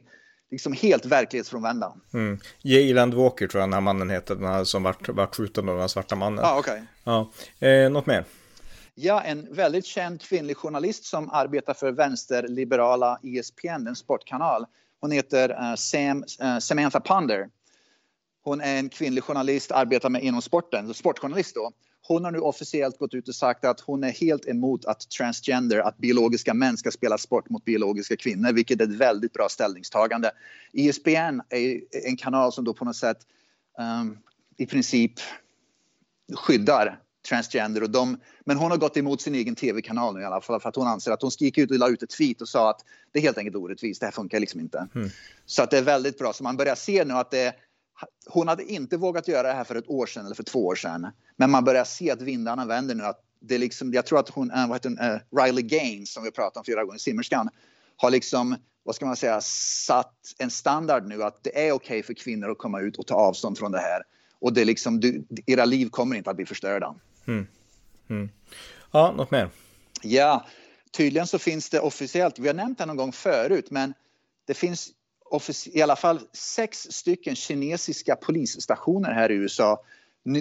liksom 0.52 0.74
helt 0.74 1.06
verklighetsfrånvända. 1.06 1.94
Mm. 2.14 2.40
Jayland 2.62 3.14
Walker 3.14 3.48
tror 3.48 3.62
jag 3.62 3.70
den 3.70 3.74
här 3.74 3.82
mannen 3.82 4.10
heter, 4.10 4.36
den 4.36 4.46
här 4.46 4.64
som 4.64 4.84
vart, 4.84 5.10
vart 5.10 5.36
skjuten 5.36 5.70
av 5.70 5.78
den 5.78 5.90
svarta 5.90 6.16
mannen. 6.16 6.46
Ah, 6.46 6.60
okay. 6.60 6.82
ja, 7.04 7.32
eh, 7.60 7.90
något 7.90 8.06
mer? 8.06 8.26
Ja, 8.96 9.22
en 9.22 9.54
väldigt 9.56 9.86
känd 9.86 10.22
kvinnlig 10.22 10.58
journalist 10.58 11.06
som 11.06 11.30
arbetar 11.30 11.74
för 11.74 11.92
vänsterliberala 11.92 13.20
ESPN, 13.24 13.88
en 13.88 13.96
sportkanal. 13.96 14.66
Hon 15.02 15.12
heter 15.12 15.50
uh, 15.50 15.76
Sam, 15.76 16.24
uh, 16.44 16.60
Samantha 16.60 17.00
Ponder. 17.00 17.50
Hon 18.44 18.62
är 18.62 18.80
en 18.80 18.90
kvinnlig 18.90 19.24
journalist, 19.24 19.72
arbetar 19.72 20.10
med 20.10 20.24
inom 20.24 20.42
sporten, 20.42 20.94
sportjournalist 20.94 21.56
då. 21.56 21.72
Hon 22.08 22.24
har 22.24 22.32
nu 22.32 22.40
officiellt 22.40 23.00
gått 23.00 23.14
ut 23.14 23.28
och 23.28 23.36
sagt 23.36 23.66
att 23.66 23.80
hon 23.80 24.04
är 24.04 24.12
helt 24.12 24.48
emot 24.48 24.86
att 24.86 25.10
transgender, 25.10 25.80
att 25.80 25.98
biologiska 25.98 26.54
män 26.54 26.78
ska 26.78 26.92
spela 26.92 27.18
sport 27.18 27.50
mot 27.50 27.66
biologiska 27.66 28.18
kvinnor, 28.18 28.54
vilket 28.54 28.82
är 28.82 28.86
ett 28.86 28.96
väldigt 28.96 29.34
bra 29.34 29.48
ställningstagande. 29.50 30.32
ESPN 30.74 31.42
är 31.50 31.82
en 32.08 32.18
kanal 32.18 32.52
som 32.52 32.66
då 32.66 32.74
på 32.74 32.86
något 32.86 32.96
sätt 32.96 33.18
um, 34.02 34.18
i 34.58 34.66
princip 34.66 35.14
skyddar 36.34 37.00
transgender 37.30 37.84
och 37.84 37.90
de, 37.90 38.18
men 38.46 38.58
hon 38.58 38.72
har 38.72 38.78
gått 38.78 38.98
emot 38.98 39.22
sin 39.22 39.36
egen 39.36 39.56
tv-kanal 39.56 40.14
nu 40.14 40.22
i 40.22 40.26
alla 40.26 40.42
fall 40.42 40.60
för 40.60 40.70
att 40.70 40.76
hon 40.76 40.88
anser 40.88 41.12
att 41.12 41.22
hon 41.22 41.32
gick 41.40 41.58
ut 41.58 41.72
och 41.72 41.78
la 41.78 41.90
ut 41.90 42.04
ett 42.04 42.10
tweet 42.10 42.42
och 42.42 42.50
sa 42.50 42.70
att 42.70 42.82
det 43.12 43.20
är 43.20 43.24
helt 43.24 43.38
enkelt 43.38 43.56
orättvist, 43.56 44.00
det 44.00 44.06
här 44.06 44.12
funkar 44.12 44.40
liksom 44.40 44.60
inte. 44.60 44.88
Mm. 44.96 45.10
Så 45.46 45.64
att 45.64 45.72
det 45.72 45.78
är 45.78 45.82
väldigt 45.82 46.18
bra, 46.18 46.34
så 46.34 46.44
man 46.44 46.58
börjar 46.58 46.76
se 46.76 47.06
nu 47.06 47.14
att 47.14 47.32
det 47.32 47.54
hon 48.26 48.48
hade 48.48 48.64
inte 48.64 48.98
vågat 48.98 49.28
göra 49.28 49.48
det 49.48 49.54
här 49.54 49.64
för 49.64 49.76
ett 49.76 49.90
år 49.90 50.06
sedan 50.06 50.26
eller 50.26 50.36
för 50.36 50.44
två 50.44 50.66
år 50.66 50.76
sedan. 50.76 51.12
Men 51.36 51.52
man 51.52 51.64
börjar 51.64 51.84
se 51.84 52.12
att 52.12 52.22
vindarna 52.22 52.66
vänder 52.66 52.96
nu. 52.96 53.04
Att 53.04 53.22
det 53.40 53.58
liksom, 53.58 53.94
jag 53.94 54.06
tror 54.06 54.20
att 54.20 54.30
hon, 54.30 54.52
äh, 54.52 54.68
vad 54.68 54.76
heter 54.76 54.90
hon 54.90 55.00
äh, 55.00 55.44
Riley 55.44 55.64
Gaines 55.64 56.14
som 56.14 56.24
vi 56.24 56.32
pratat 56.32 56.58
om 56.58 56.64
flera 56.64 56.84
gånger, 56.84 57.00
simmerskan, 57.00 57.50
har 57.98 58.12
liksom, 58.12 58.56
vad 58.84 58.96
ska 58.96 59.06
man 59.06 59.16
säga, 59.16 59.42
satt 59.42 60.16
en 60.38 60.52
standard 60.52 61.08
nu 61.08 61.24
att 61.24 61.44
det 61.44 61.68
är 61.68 61.72
okej 61.72 61.74
okay 61.74 62.04
för 62.04 62.14
kvinnor 62.14 62.52
att 62.52 62.58
komma 62.58 62.82
ut 62.82 62.98
och 62.98 63.08
ta 63.08 63.16
avstånd 63.16 63.58
från 63.58 63.72
det 63.72 63.80
här. 63.80 64.04
Och 64.40 64.54
det 64.54 64.62
är 64.62 64.66
liksom, 64.66 65.00
du, 65.00 65.26
era 65.46 65.66
liv 65.66 65.90
kommer 65.90 66.16
inte 66.16 66.30
att 66.30 66.36
bli 66.36 66.46
förstörda. 66.46 66.96
Mm. 67.28 67.48
Mm. 68.10 68.30
Ja, 68.92 69.12
något 69.12 69.32
mer? 69.32 69.50
Ja, 70.02 70.46
tydligen 70.92 71.28
så 71.28 71.40
finns 71.40 71.70
det 71.70 71.80
officiellt, 71.80 72.40
vi 72.40 72.48
har 72.48 72.54
nämnt 72.54 72.78
det 72.78 72.86
någon 72.86 72.98
gång 72.98 73.12
förut, 73.12 73.72
men 73.72 73.94
det 74.46 74.54
finns 74.54 74.90
i 75.66 75.82
alla 75.82 75.96
fall 75.96 76.20
sex 76.34 76.88
stycken 76.90 77.36
kinesiska 77.36 78.16
polisstationer 78.16 79.12
här 79.12 79.32
i 79.32 79.36
USA. 79.36 79.84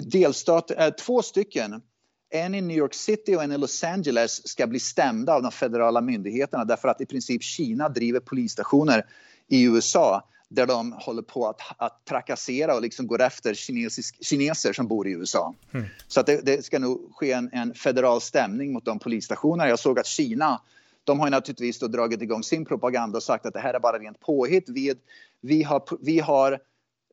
Delstat, 0.03 0.71
äh, 0.71 0.89
två 0.89 1.21
stycken, 1.21 1.81
en 2.29 2.55
i 2.55 2.61
New 2.61 2.77
York 2.77 2.93
City 2.93 3.35
och 3.35 3.43
en 3.43 3.51
i 3.51 3.57
Los 3.57 3.83
Angeles 3.83 4.47
ska 4.47 4.67
bli 4.67 4.79
stämda 4.79 5.33
av 5.33 5.41
de 5.41 5.51
federala 5.51 6.01
myndigheterna 6.01 6.65
därför 6.65 6.87
att 6.87 7.01
i 7.01 7.05
princip 7.05 7.43
Kina 7.43 7.89
driver 7.89 8.19
polisstationer 8.19 9.05
i 9.47 9.63
USA 9.63 10.29
där 10.49 10.65
de 10.65 10.91
håller 10.91 11.21
på 11.21 11.47
att, 11.47 11.61
att 11.77 12.05
trakassera 12.05 12.75
och 12.75 12.81
liksom 12.81 13.07
går 13.07 13.21
efter 13.21 13.53
kinesisk, 13.53 14.25
kineser 14.25 14.73
som 14.73 14.87
bor 14.87 15.07
i 15.07 15.11
USA. 15.11 15.53
Mm. 15.73 15.85
Så 16.07 16.19
att 16.19 16.25
det, 16.25 16.45
det, 16.45 16.65
ska 16.65 16.79
nog 16.79 17.11
ske 17.15 17.31
en, 17.31 17.49
en, 17.53 17.73
federal 17.73 18.21
stämning 18.21 18.73
mot 18.73 18.85
de 18.85 18.99
polisstationerna. 18.99 19.69
Jag 19.69 19.79
såg 19.79 19.99
att 19.99 20.05
Kina, 20.05 20.61
de 21.05 21.19
har 21.19 21.29
naturligtvis 21.29 21.79
då 21.79 21.87
dragit 21.87 22.21
igång 22.21 22.43
sin 22.43 22.65
propaganda 22.65 23.17
och 23.17 23.23
sagt 23.23 23.45
att 23.45 23.53
det 23.53 23.59
här 23.59 23.73
är 23.73 23.79
bara 23.79 23.99
rent 23.99 24.19
påhitt. 24.19 24.69
Vi, 24.69 24.93
vi, 25.41 25.63
har, 25.63 25.83
vi 26.01 26.19
har 26.19 26.59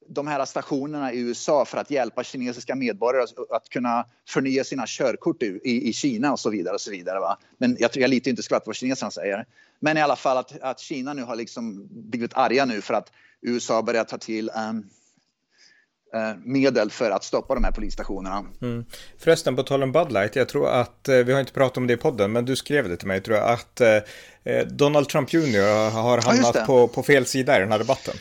de 0.09 0.27
här 0.27 0.45
stationerna 0.45 1.13
i 1.13 1.21
USA 1.21 1.65
för 1.65 1.79
att 1.79 1.91
hjälpa 1.91 2.25
kinesiska 2.25 2.75
medborgare 2.75 3.27
att, 3.51 3.69
kunna 3.69 4.07
förnya 4.29 4.65
sina 4.65 4.85
körkort 4.87 5.43
i, 5.43 5.61
i, 5.89 5.93
Kina 5.93 6.33
och 6.33 6.41
så 6.41 6.51
vidare. 6.51 6.75
och 6.75 6.81
så 6.81 6.91
vidare. 6.91 7.21
Va? 7.21 7.39
Men 7.59 7.77
jag, 7.81 7.91
jag 7.95 8.11
litar 8.11 8.31
inte 8.31 8.43
skvatt 8.43 8.65
på 8.65 8.69
vad 8.69 8.77
kineserna 8.77 9.11
säger. 9.11 9.47
Men 9.81 9.97
i 9.97 10.01
alla 10.01 10.17
fall 10.17 10.37
att, 10.37 10.61
att 10.61 10.81
Kina 10.81 11.15
nu 11.15 11.23
har 11.23 11.37
liksom 11.37 11.89
blivit 11.91 12.35
arga 12.35 12.65
nu 12.65 12.81
för 12.81 12.95
att 12.95 13.13
USA 13.41 13.83
börjar 13.83 14.05
ta 14.05 14.19
till 14.19 14.51
um, 14.51 14.85
medel 16.45 16.90
för 16.90 17.11
att 17.11 17.25
stoppa 17.25 17.54
de 17.54 17.64
här 17.64 17.73
polisstationerna. 17.73 18.45
Mm. 18.62 18.85
Förresten, 19.19 19.57
på 19.57 19.62
tal 19.62 19.83
om 19.83 19.92
Bud 19.92 20.12
Light, 20.12 20.37
jag 20.37 20.49
tror 20.49 20.69
att, 20.69 21.09
uh, 21.09 21.16
vi 21.16 21.33
har 21.33 21.40
inte 21.40 21.52
pratat 21.52 21.76
om 21.76 21.87
det 21.87 21.92
i 21.92 21.97
podden, 21.97 22.33
men 22.33 22.45
du 22.45 22.57
skrev 22.57 22.88
det 22.88 22.97
till 22.97 23.09
mig, 23.09 23.21
tror 23.21 23.37
jag, 23.37 23.50
att 23.50 23.81
uh, 23.81 24.69
Donald 24.69 25.09
Trump 25.09 25.33
Jr 25.33 25.90
har 25.90 26.21
hamnat 26.21 26.54
ja, 26.54 26.64
på, 26.66 26.88
på 26.88 27.02
fel 27.02 27.26
sida 27.26 27.57
i 27.57 27.61
den 27.61 27.73
här 27.73 27.78
debatten. 27.78 28.14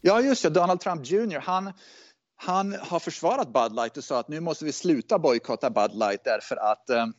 Ja, 0.00 0.20
just 0.20 0.42
det. 0.42 0.50
Donald 0.50 0.80
Trump 0.80 1.06
Jr. 1.06 1.38
Han, 1.38 1.72
han 2.36 2.76
har 2.80 2.98
försvarat 2.98 3.52
Bud 3.52 3.74
Light 3.76 3.96
och 3.96 4.04
sa 4.04 4.20
att 4.20 4.28
nu 4.28 4.40
måste 4.40 4.64
vi 4.64 4.72
sluta 4.72 5.18
bojkotta 5.18 5.70
Bud 5.70 5.94
Light 5.94 6.20
därför 6.24 6.56
att 6.56 6.90
um, 6.90 7.14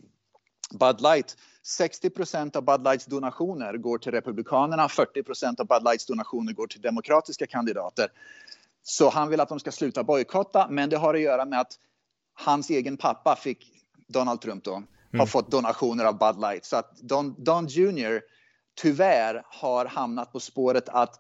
Bud 0.79 1.01
Light 1.01 1.37
60 1.63 2.09
procent 2.09 2.55
av 2.55 2.65
Bud 2.65 2.83
Lights 2.83 3.05
donationer 3.05 3.77
går 3.77 3.97
till 3.97 4.11
Republikanerna, 4.11 4.89
40 4.89 5.23
procent 5.23 5.59
av 5.59 5.67
Bud 5.67 5.83
Lights 5.83 6.05
donationer 6.05 6.53
går 6.53 6.67
till 6.67 6.81
demokratiska 6.81 7.47
kandidater. 7.47 8.07
Så 8.83 9.09
han 9.09 9.29
vill 9.29 9.39
att 9.39 9.49
de 9.49 9.59
ska 9.59 9.71
sluta 9.71 10.03
bojkotta, 10.03 10.67
men 10.69 10.89
det 10.89 10.97
har 10.97 11.13
att 11.13 11.21
göra 11.21 11.45
med 11.45 11.59
att 11.59 11.73
hans 12.33 12.69
egen 12.69 12.97
pappa 12.97 13.35
fick, 13.35 13.71
Donald 14.07 14.41
Trump 14.41 14.63
då, 14.63 14.75
mm. 14.75 14.87
har 15.19 15.25
fått 15.25 15.51
donationer 15.51 16.05
av 16.05 16.17
Bud 16.17 16.41
Light. 16.41 16.65
Så 16.65 16.75
att 16.75 16.97
Don, 16.97 17.35
Don 17.37 17.67
Jr 17.67 18.21
tyvärr 18.75 19.43
har 19.45 19.85
hamnat 19.85 20.31
på 20.31 20.39
spåret 20.39 20.89
att 20.89 21.15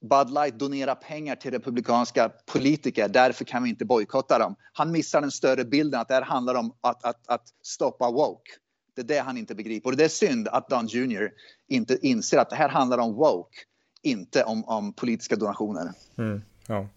Bud 0.00 0.30
Light 0.30 0.58
donerar 0.58 0.94
pengar 0.94 1.36
till 1.36 1.50
republikanska 1.50 2.28
politiker, 2.28 3.08
därför 3.08 3.44
kan 3.44 3.62
vi 3.62 3.68
inte 3.70 3.84
bojkotta 3.84 4.38
dem. 4.38 4.56
Han 4.72 4.92
missar 4.92 5.20
den 5.20 5.30
större 5.30 5.64
bilden 5.64 6.00
att 6.00 6.08
det 6.08 6.14
här 6.14 6.22
handlar 6.22 6.54
om 6.54 6.72
att, 6.80 7.04
att, 7.04 7.28
att 7.28 7.48
stoppa 7.62 8.10
woke. 8.10 8.50
Det 8.94 9.00
är 9.00 9.04
det 9.04 9.18
han 9.18 9.38
inte 9.38 9.54
begriper. 9.54 9.90
Och 9.90 9.96
det 9.96 10.04
är 10.04 10.08
synd 10.08 10.48
att 10.48 10.68
Don 10.68 10.86
Jr 10.86 11.30
inte 11.68 12.06
inser 12.06 12.38
att 12.38 12.50
det 12.50 12.56
här 12.56 12.68
handlar 12.68 12.98
om 12.98 13.14
woke, 13.14 13.58
inte 14.02 14.44
om, 14.44 14.64
om 14.64 14.92
politiska 14.92 15.36
donationer. 15.36 15.92
Mm, 16.18 16.42
ja, 16.70 16.88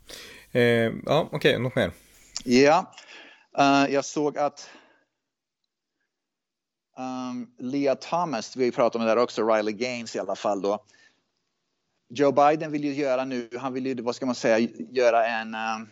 eh, 0.52 0.92
ja 1.06 1.30
okej, 1.32 1.38
okay, 1.38 1.58
något 1.58 1.76
mer? 1.76 1.92
Ja, 2.44 2.94
uh, 3.60 3.94
jag 3.94 4.06
såg 4.06 4.38
att 4.38 4.70
ehm, 6.98 7.30
um, 7.30 7.52
Leah 7.60 7.98
Thomas, 7.98 8.56
vi 8.56 8.72
pratat 8.72 8.96
om 8.96 9.02
det 9.02 9.08
där 9.08 9.18
också, 9.18 9.48
Riley 9.48 9.74
Gaines 9.74 10.16
i 10.16 10.20
alla 10.20 10.36
fall 10.36 10.62
då. 10.62 10.86
Joe 12.10 12.32
Biden 12.32 12.72
vill 12.72 12.84
ju 12.84 12.94
göra 12.94 13.26
nu, 13.26 13.50
han 13.60 13.74
vill 13.74 13.86
ju, 13.86 14.02
vad 14.02 14.16
ska 14.16 14.26
man 14.26 14.36
säga, 14.36 14.60
göra 14.92 15.28
en... 15.28 15.56
Um, 15.56 15.90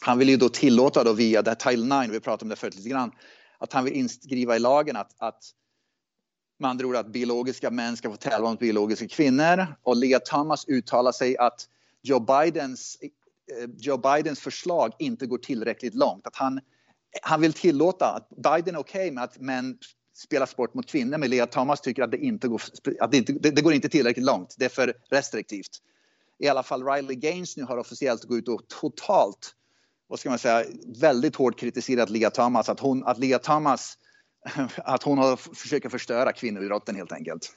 han 0.00 0.18
vill 0.18 0.28
ju 0.28 0.36
då 0.36 0.48
tillåta 0.48 1.04
då 1.04 1.12
via 1.12 1.42
det 1.42 1.50
här 1.50 1.70
Title 1.70 2.00
9, 2.00 2.12
vi 2.12 2.20
pratade 2.20 2.44
om 2.44 2.48
det 2.48 2.56
förut 2.56 2.76
lite 2.76 2.88
grann, 2.88 3.12
att 3.58 3.72
han 3.72 3.84
vill 3.84 3.92
inskriva 3.92 4.56
i 4.56 4.58
lagen 4.58 4.96
att, 4.96 5.14
att 5.18 5.54
med 6.58 6.70
andra 6.70 6.86
ord 6.86 6.96
att 6.96 7.06
biologiska 7.06 7.70
män 7.70 7.96
ska 7.96 8.10
få 8.10 8.16
tävla 8.16 8.50
mot 8.50 8.58
biologiska 8.58 9.08
kvinnor. 9.08 9.66
Och 9.82 9.96
Leah 9.96 10.20
Thomas 10.24 10.68
uttalar 10.68 11.12
sig 11.12 11.38
att 11.38 11.68
Joe 12.02 12.20
Bidens, 12.20 12.98
eh, 13.02 13.68
Joe 13.78 13.96
Bidens 13.96 14.40
förslag 14.40 14.92
inte 14.98 15.26
går 15.26 15.38
tillräckligt 15.38 15.94
långt. 15.94 16.26
Att 16.26 16.36
han, 16.36 16.60
han 17.22 17.40
vill 17.40 17.52
tillåta 17.52 18.06
att 18.06 18.28
Biden 18.28 18.74
är 18.74 18.80
okej 18.80 19.00
okay 19.00 19.10
med 19.10 19.24
att 19.24 19.40
män 19.40 19.78
spelar 20.16 20.46
sport 20.46 20.74
mot 20.74 20.88
kvinnor 20.88 21.18
men 21.18 21.30
Lea 21.30 21.46
Thomas 21.46 21.80
tycker 21.80 22.02
att 22.02 22.10
det 22.10 22.18
inte 22.18 22.48
går, 22.48 22.62
att 23.00 23.10
det, 23.10 23.16
inte, 23.16 23.32
det, 23.32 23.50
det 23.50 23.62
går 23.62 23.72
inte 23.72 23.88
tillräckligt 23.88 24.26
långt. 24.26 24.54
Det 24.58 24.64
är 24.64 24.68
för 24.68 24.94
restriktivt. 25.10 25.82
I 26.38 26.48
alla 26.48 26.62
fall 26.62 26.84
Riley 26.84 27.16
Gaines 27.16 27.56
nu 27.56 27.64
har 27.64 27.76
officiellt 27.76 28.24
gått 28.24 28.38
ut 28.38 28.48
och 28.48 28.68
totalt 28.68 29.54
vad 30.10 30.18
ska 30.18 30.28
man 30.28 30.38
säga, 30.38 30.64
väldigt 31.00 31.36
hårt 31.36 31.58
kritiserat 31.58 32.10
Lia 32.10 32.30
Thomas. 32.30 32.68
Att 32.68 32.80
hon, 32.80 33.04
att 33.04 33.18
Lea 33.18 33.38
Thomas 33.38 33.98
att 34.76 35.02
hon 35.02 35.18
har, 35.18 35.36
försöker 35.36 35.88
förstöra 35.88 36.32
kvinnoidrotten 36.32 36.96
helt 36.96 37.12
enkelt. 37.12 37.52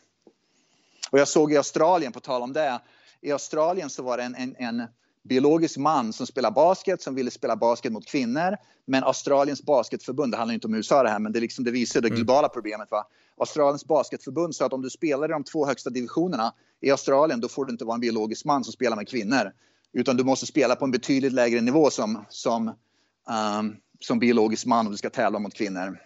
Och 1.12 1.20
jag 1.20 1.28
såg 1.28 1.54
i 1.54 1.58
Australien, 1.58 2.12
på 2.12 2.20
tal 2.20 2.42
om 2.42 2.54
det, 2.54 2.82
i 3.24 3.32
Australien 3.32 3.90
så 3.90 4.04
var 4.04 4.18
det 4.18 4.24
en, 4.24 4.36
en, 4.36 4.56
en 4.56 4.88
biologisk 5.24 5.78
man 5.78 6.14
som 6.14 6.28
spelar 6.28 6.52
basket 6.52 7.02
som 7.02 7.16
ville 7.16 7.32
spela 7.32 7.56
basket 7.56 7.92
mot 7.92 8.06
kvinnor. 8.06 8.58
Men 8.86 9.04
Australiens 9.04 9.64
basketförbund, 9.64 10.34
det 10.34 10.38
handlar 10.38 10.54
inte 10.54 10.68
om 10.68 10.76
USA 10.76 11.04
det 11.04 11.10
här, 11.10 11.20
men 11.20 11.32
det, 11.32 11.40
liksom, 11.40 11.64
det 11.66 11.72
visar 11.72 12.02
det 12.02 12.08
mm. 12.08 12.16
globala 12.16 12.50
problemet. 12.50 12.92
Va? 12.92 13.08
Australiens 13.38 13.86
basketförbund 13.86 14.56
sa 14.56 14.66
att 14.66 14.74
om 14.74 14.82
du 14.82 14.90
spelar 14.90 15.30
i 15.30 15.32
de 15.32 15.44
två 15.44 15.66
högsta 15.66 15.90
divisionerna 15.90 16.54
i 16.82 16.92
Australien, 16.92 17.42
då 17.42 17.48
får 17.48 17.66
du 17.66 17.72
inte 17.72 17.86
vara 17.86 17.96
en 17.96 18.02
biologisk 18.02 18.46
man 18.46 18.64
som 18.64 18.74
spelar 18.74 18.96
med 18.96 19.08
kvinnor. 19.08 19.52
Utan 19.94 20.18
du 20.18 20.24
måste 20.24 20.46
spela 20.46 20.76
på 20.76 20.86
en 20.86 20.92
betydligt 20.92 21.34
lägre 21.34 21.62
nivå 21.62 21.90
som, 21.90 22.26
som, 22.30 22.68
um, 22.68 23.76
som 24.00 24.20
biologisk 24.20 24.66
man 24.66 24.86
om 24.86 24.92
du 24.92 24.98
ska 24.98 25.10
tävla 25.10 25.40
mot 25.40 25.54
kvinnor. 25.54 26.00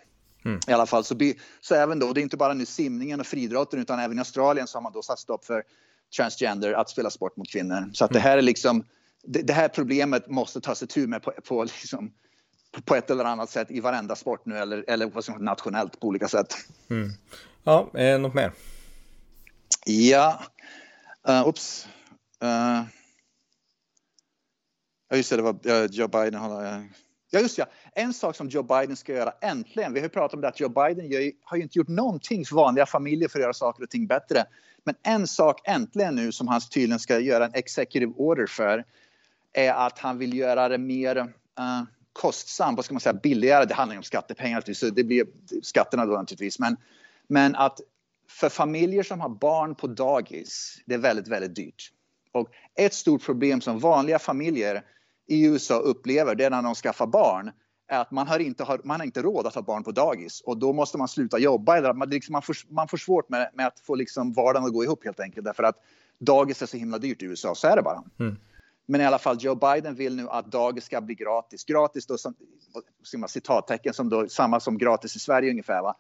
Mm. 0.46 0.60
I 0.68 0.72
alla 0.72 0.86
fall 0.86 1.04
så, 1.04 1.16
så 1.62 1.76
även 1.76 2.00
då, 2.00 2.14
det 2.14 2.22
är 2.22 2.24
inte 2.24 2.38
bara 2.38 2.54
nu 2.54 2.66
simningen 2.66 3.20
och 3.20 3.26
friidrotten 3.26 3.80
utan 3.80 4.00
även 4.00 4.18
i 4.18 4.20
Australien 4.20 4.68
så 4.68 4.78
har 4.78 4.84
man 4.84 4.94
då 4.94 5.02
satt 5.02 5.20
stopp 5.20 5.46
för 5.46 5.64
transgender 6.16 6.74
att 6.74 6.90
spela 6.90 7.10
sport 7.10 7.38
mot 7.38 7.50
kvinnor. 7.50 7.90
Så 7.94 8.06
att 8.06 8.12
det 8.12 8.20
mm. 8.20 8.30
här 8.30 8.38
är 8.38 8.42
liksom, 8.42 8.86
det, 9.24 9.42
det 9.42 9.54
här 9.54 9.68
problemet 9.68 10.30
måste 10.30 10.62
tas 10.62 10.84
itu 10.84 11.08
med 11.08 11.24
på, 11.24 11.32
på, 11.32 11.64
liksom, 11.64 12.12
på 12.86 12.96
ett 12.96 13.10
eller 13.10 13.26
annat 13.26 13.50
sätt 13.50 13.72
i 13.72 13.80
varenda 13.80 14.16
sport 14.16 14.46
nu 14.46 14.58
eller, 14.58 14.86
eller 14.88 15.06
vad 15.06 15.26
som 15.26 15.46
nationellt 15.46 16.00
på 16.00 16.08
olika 16.08 16.28
sätt. 16.28 16.56
Mm. 16.90 17.12
Ja, 17.64 17.92
eh, 17.94 18.20
något 18.20 18.34
mer? 18.34 18.52
Ja, 19.86 20.42
uh, 21.30 21.48
ups. 21.48 21.88
Uh, 22.44 22.84
ja, 25.10 25.18
just 25.18 25.30
det, 25.30 25.36
det 25.36 25.42
var 25.42 25.68
uh, 25.68 25.86
Joe 25.86 26.08
Biden. 26.08 26.36
Uh, 26.36 26.84
ja, 27.30 27.40
just 27.40 27.58
ja. 27.58 27.66
En 27.94 28.14
sak 28.14 28.36
som 28.36 28.50
Joe 28.50 28.64
Biden 28.64 28.96
ska 28.96 29.14
göra 29.14 29.34
äntligen. 29.42 29.94
Vi 29.94 30.00
har 30.00 30.06
ju 30.06 30.10
pratat 30.10 30.34
om 30.34 30.42
det 30.42 30.48
att 30.48 30.60
Joe 30.60 30.70
Biden 30.70 31.08
gör, 31.08 31.32
har 31.44 31.58
ju 31.58 31.64
inte 31.64 31.78
gjort 31.80 31.88
någonting 31.88 32.46
för 32.46 32.56
vanliga 32.56 32.86
familjer 32.86 33.30
för 33.30 33.40
att 33.40 33.44
göra 33.44 33.54
saker 33.54 33.84
och 33.84 33.90
ting 33.90 34.08
bättre. 34.08 34.46
Men 34.84 34.96
en 35.04 35.28
sak 35.28 35.62
äntligen 35.64 36.16
nu 36.16 36.32
som 36.32 36.48
han 36.48 36.62
tydligen 36.62 37.00
ska 37.00 37.20
göra 37.20 37.46
en 37.46 37.54
executive 37.54 38.14
order 38.18 38.48
för 38.48 38.84
är 39.54 39.74
att 39.74 40.00
han 40.00 40.18
vill 40.18 40.38
göra 40.38 40.70
det 40.70 40.78
mer 40.78 41.18
uh, 41.18 41.84
kostsamt, 42.14 42.76
vad 42.76 42.86
ska 42.86 42.94
man 42.94 43.02
säga, 43.02 43.14
billigare. 43.14 43.66
Det 43.66 43.74
handlar 43.74 43.94
ju 43.94 43.98
om 43.98 44.04
skattepengar, 44.04 44.74
så 44.74 44.90
det 44.90 45.04
blir 45.04 45.26
skatterna 45.64 46.06
då 46.06 46.14
naturligtvis. 46.14 46.60
Men, 46.60 46.78
men 47.28 47.56
att 47.56 47.80
för 48.30 48.50
familjer 48.50 49.04
som 49.04 49.22
har 49.22 49.30
barn 49.30 49.76
på 49.76 49.88
dagis, 49.88 50.82
det 50.86 50.94
är 50.94 51.00
väldigt, 51.00 51.28
väldigt 51.28 51.56
dyrt. 51.56 51.92
Och 52.32 52.50
ett 52.76 52.94
stort 52.94 53.26
problem 53.26 53.62
som 53.62 53.80
vanliga 53.80 54.20
familjer 54.20 54.84
i 55.28 55.46
USA 55.46 55.76
upplever, 55.80 56.36
det 56.36 56.46
är 56.46 56.50
när 56.50 56.62
de 56.62 56.76
skaffar 56.76 57.08
barn, 57.08 57.52
är 57.88 58.00
att 58.00 58.12
man 58.12 58.28
har 58.28 58.40
inte, 58.40 58.64
har, 58.64 58.82
man 58.84 59.00
har 59.00 59.06
inte 59.06 59.22
råd 59.22 59.48
att 59.48 59.56
ha 59.56 59.62
barn 59.62 59.84
på 59.84 59.92
dagis 59.92 60.42
och 60.42 60.58
då 60.58 60.74
måste 60.74 60.98
man 60.98 61.08
sluta 61.08 61.40
jobba. 61.40 61.78
Eller 61.78 61.94
man, 61.94 62.10
liksom, 62.10 62.34
man, 62.34 62.42
får, 62.42 62.56
man 62.70 62.88
får 62.88 62.98
svårt 62.98 63.30
med, 63.30 63.50
med 63.54 63.68
att 63.68 63.80
få 63.80 63.96
liksom 63.96 64.34
vardagen 64.34 64.66
att 64.66 64.74
gå 64.74 64.84
ihop 64.84 65.06
helt 65.06 65.20
enkelt 65.20 65.46
därför 65.46 65.64
att 65.64 65.76
dagis 66.20 66.62
är 66.62 66.66
så 66.66 66.78
himla 66.78 66.98
dyrt 66.98 67.22
i 67.22 67.26
USA, 67.26 67.56
så 67.56 67.68
är 67.68 67.76
det 67.76 67.82
bara. 67.82 68.04
Mm. 68.20 68.36
Men 68.86 69.02
i 69.02 69.06
alla 69.06 69.20
fall, 69.20 69.38
Joe 69.40 69.56
Biden 69.56 69.96
vill 69.96 70.16
nu 70.16 70.30
att 70.30 70.52
dagis 70.52 70.86
ska 70.86 71.02
bli 71.02 71.16
gratis. 71.16 71.64
Gratis 71.64 72.06
då, 72.06 72.18
som, 72.18 72.34
citattecken, 73.28 73.94
som 73.94 74.10
då, 74.10 74.30
samma 74.30 74.60
som 74.60 74.78
gratis 74.78 75.16
i 75.16 75.20
Sverige 75.20 75.52
ungefär. 75.52 75.82
Va? 75.82 75.96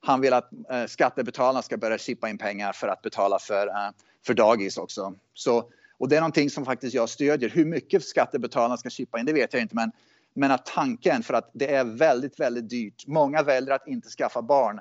Han 0.00 0.20
vill 0.20 0.32
att 0.32 0.50
eh, 0.70 0.86
skattebetalarna 0.86 1.62
ska 1.62 1.76
börja 1.76 1.98
chippa 1.98 2.28
in 2.28 2.38
pengar 2.38 2.72
för 2.72 2.88
att 2.88 3.02
betala 3.02 3.38
för, 3.38 3.66
eh, 3.66 3.90
för 4.26 4.34
dagis 4.34 4.78
också. 4.78 5.14
Så, 5.34 5.70
och 5.98 6.08
det 6.08 6.16
är 6.16 6.20
någonting 6.20 6.50
som 6.50 6.64
faktiskt 6.64 6.94
jag 6.94 7.08
stödjer. 7.08 7.48
Hur 7.48 7.64
mycket 7.64 8.04
skattebetalarna 8.04 8.76
ska 8.76 8.90
chippa 8.90 9.18
in, 9.18 9.26
det 9.26 9.32
vet 9.32 9.52
jag 9.52 9.62
inte. 9.62 9.74
Men, 9.74 9.92
men 10.34 10.50
att 10.50 10.66
tanken, 10.66 11.22
för 11.22 11.34
att 11.34 11.50
det 11.52 11.74
är 11.74 11.84
väldigt, 11.84 12.40
väldigt 12.40 12.70
dyrt. 12.70 13.06
Många 13.06 13.42
väljer 13.42 13.74
att 13.74 13.88
inte 13.88 14.08
skaffa 14.08 14.42
barn 14.42 14.80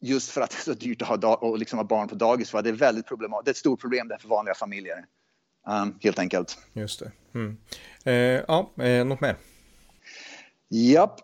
just 0.00 0.30
för 0.30 0.40
att 0.40 0.50
det 0.50 0.56
är 0.56 0.62
så 0.62 0.74
dyrt 0.74 1.02
att 1.02 1.22
ha, 1.22 1.34
och 1.34 1.58
liksom 1.58 1.78
ha 1.78 1.84
barn 1.84 2.08
på 2.08 2.14
dagis. 2.14 2.52
Va? 2.52 2.62
Det 2.62 2.68
är 2.68 2.72
väldigt 2.72 3.06
problematiskt. 3.06 3.44
Det 3.44 3.48
är 3.48 3.52
ett 3.52 3.56
stort 3.56 3.80
problem 3.80 4.10
för 4.20 4.28
vanliga 4.28 4.54
familjer. 4.54 5.04
Um, 5.66 5.98
helt 6.00 6.18
enkelt. 6.18 6.58
Just 6.72 7.00
det. 7.00 7.12
Mm. 7.34 7.56
Eh, 8.04 8.14
ja, 8.48 8.72
eh, 8.78 9.04
något 9.04 9.20
mer? 9.20 9.36
Japp. 10.68 11.20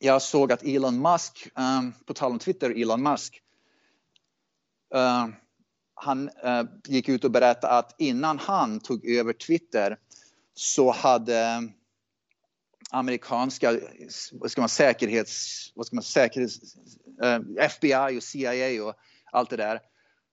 Jag 0.00 0.22
såg 0.22 0.52
att 0.52 0.62
Elon 0.62 1.02
Musk, 1.02 1.48
um, 1.54 1.92
på 2.06 2.14
tal 2.14 2.32
om 2.32 2.38
Twitter, 2.38 2.82
Elon 2.82 3.02
Musk, 3.02 3.42
uh, 4.94 5.26
han 6.00 6.30
eh, 6.44 6.62
gick 6.84 7.08
ut 7.08 7.24
och 7.24 7.30
berättade 7.30 7.72
att 7.72 7.94
innan 7.98 8.38
han 8.38 8.80
tog 8.80 9.06
över 9.06 9.32
Twitter 9.32 9.98
så 10.54 10.92
hade 10.92 11.68
amerikanska 12.90 13.80
vad 14.32 14.50
ska 14.50 14.60
man, 14.60 14.68
säkerhets, 14.68 15.72
vad 15.74 15.86
ska 15.86 15.96
man, 15.96 16.02
säkerhets 16.02 16.58
eh, 17.22 17.40
FBI 17.56 18.18
och 18.18 18.22
CIA 18.22 18.84
och 18.84 18.94
allt 19.32 19.50
det 19.50 19.56
där. 19.56 19.80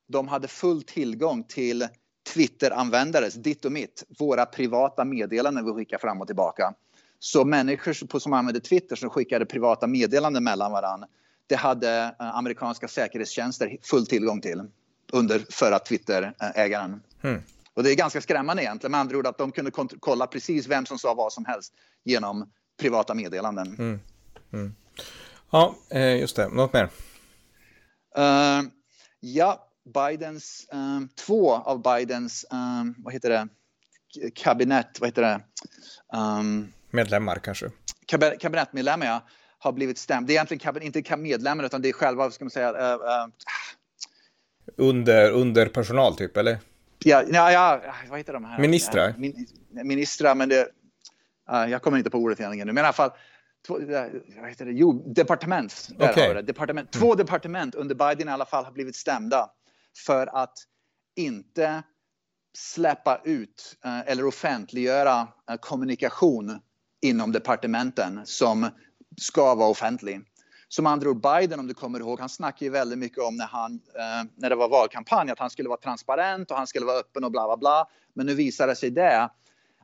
De 0.07 0.27
hade 0.27 0.47
full 0.47 0.83
tillgång 0.83 1.43
till 1.43 1.87
Twitter-användares, 2.33 3.33
ditt 3.33 3.65
och 3.65 3.71
mitt, 3.71 4.03
våra 4.19 4.45
privata 4.45 5.05
meddelanden 5.05 5.65
vi 5.65 5.71
skickar 5.71 5.97
fram 5.97 6.21
och 6.21 6.27
tillbaka. 6.27 6.73
Så 7.19 7.45
människor 7.45 8.19
som 8.19 8.33
använder 8.33 8.61
Twitter 8.61 8.95
som 8.95 9.09
skickade 9.09 9.45
privata 9.45 9.87
meddelanden 9.87 10.43
mellan 10.43 10.71
varandra, 10.71 11.07
det 11.47 11.55
hade 11.55 12.15
eh, 12.19 12.35
amerikanska 12.35 12.87
säkerhetstjänster 12.87 13.77
full 13.81 14.05
tillgång 14.07 14.41
till 14.41 14.63
under 15.15 15.45
förra 15.49 15.79
Twitter-ägaren. 15.79 17.01
Mm. 17.21 17.41
Och 17.73 17.83
det 17.83 17.91
är 17.91 17.95
ganska 17.95 18.21
skrämmande 18.21 18.63
egentligen, 18.63 18.91
med 18.91 18.99
andra 18.99 19.17
ord 19.17 19.27
att 19.27 19.37
de 19.37 19.51
kunde 19.51 19.71
kolla 19.99 20.27
precis 20.27 20.67
vem 20.67 20.85
som 20.85 20.99
sa 20.99 21.13
vad 21.13 21.33
som 21.33 21.45
helst 21.45 21.73
genom 22.03 22.51
privata 22.79 23.13
meddelanden. 23.13 23.67
Mm. 23.67 23.99
Mm. 24.53 24.75
Ja, 25.51 25.75
eh, 25.89 26.19
just 26.19 26.35
det. 26.35 26.47
Något 26.47 26.73
mer? 26.73 26.89
Uh, 28.17 28.63
ja, 29.19 29.69
Bidens, 29.93 30.67
um, 30.71 31.09
två 31.15 31.53
av 31.53 31.81
Bidens, 31.81 32.45
um, 32.51 32.95
vad 32.97 33.13
heter 33.13 33.29
det, 33.29 33.47
kabinett, 34.35 34.99
vad 34.99 35.07
heter 35.07 35.21
det? 35.21 35.41
Um, 36.17 36.73
Medlemmar 36.91 37.35
kanske? 37.35 37.71
Kabinettmedlemmar, 38.39 39.05
ja, 39.05 39.23
har 39.59 39.71
blivit 39.71 39.97
stämd. 39.97 40.27
Det 40.27 40.33
är 40.33 40.35
egentligen 40.35 40.81
inte 40.83 41.17
medlemmar 41.17 41.63
utan 41.63 41.81
det 41.81 41.89
är 41.89 41.93
själva, 41.93 42.31
ska 42.31 42.45
man 42.45 42.51
säga, 42.51 42.71
uh, 42.71 43.01
uh, 43.01 43.27
under, 44.77 45.31
under 45.31 45.65
personal 45.65 46.15
typ, 46.15 46.37
eller? 46.37 46.57
Ja, 46.99 47.23
ja, 47.31 47.51
ja, 47.51 47.81
vad 48.09 48.19
heter 48.19 48.33
de 48.33 48.45
här? 48.45 48.59
Ministrar? 48.59 49.13
Min, 49.17 49.47
ministrar, 49.69 50.35
men 50.35 50.49
det, 50.49 50.61
uh, 51.51 51.71
jag 51.71 51.81
kommer 51.81 51.97
inte 51.97 52.09
på 52.09 52.17
ordet 52.17 52.39
egentligen 52.39 52.67
nu, 52.67 52.73
men 52.73 52.83
i 52.83 52.85
alla 52.85 52.93
fall 52.93 53.11
två, 53.67 53.79
vad 54.41 54.49
heter 54.49 54.65
det? 54.65 54.71
Jo, 54.71 55.13
departement. 55.15 55.89
Där 55.97 56.09
okay. 56.09 56.27
har 56.27 56.35
det. 56.35 56.41
departement. 56.41 56.91
Två 56.91 57.05
mm. 57.05 57.17
departement 57.17 57.75
under 57.75 57.95
Biden 57.95 58.29
i 58.29 58.31
alla 58.31 58.45
fall 58.45 58.65
har 58.65 58.71
blivit 58.71 58.95
stämda 58.95 59.49
för 60.05 60.43
att 60.43 60.57
inte 61.15 61.83
släppa 62.57 63.21
ut 63.23 63.77
eh, 63.85 63.99
eller 63.99 64.25
offentliggöra 64.25 65.27
eh, 65.49 65.57
kommunikation 65.59 66.59
inom 67.01 67.31
departementen 67.31 68.21
som 68.23 68.69
ska 69.17 69.55
vara 69.55 69.69
offentlig. 69.69 70.21
Som 70.67 70.85
andra 70.85 71.09
ord, 71.09 71.21
Biden, 71.21 71.59
om 71.59 71.67
du 71.67 71.73
kommer 71.73 71.99
ihåg, 71.99 72.19
han 72.19 72.29
snackade 72.29 72.65
ju 72.65 72.71
väldigt 72.71 72.99
mycket 72.99 73.23
om 73.23 73.35
när, 73.35 73.45
han, 73.45 73.73
eh, 73.73 74.29
när 74.35 74.49
det 74.49 74.55
var 74.55 74.69
valkampanj 74.69 75.31
att 75.31 75.39
han 75.39 75.49
skulle 75.49 75.69
vara 75.69 75.79
transparent 75.79 76.51
och 76.51 76.57
han 76.57 76.67
skulle 76.67 76.85
vara 76.85 76.97
öppen 76.97 77.23
och 77.23 77.31
bla 77.31 77.47
bla 77.47 77.57
bla. 77.57 77.87
Men 78.13 78.25
nu 78.25 78.33
visar 78.33 78.67
det 78.67 78.75
sig 78.75 78.89
det 78.89 79.29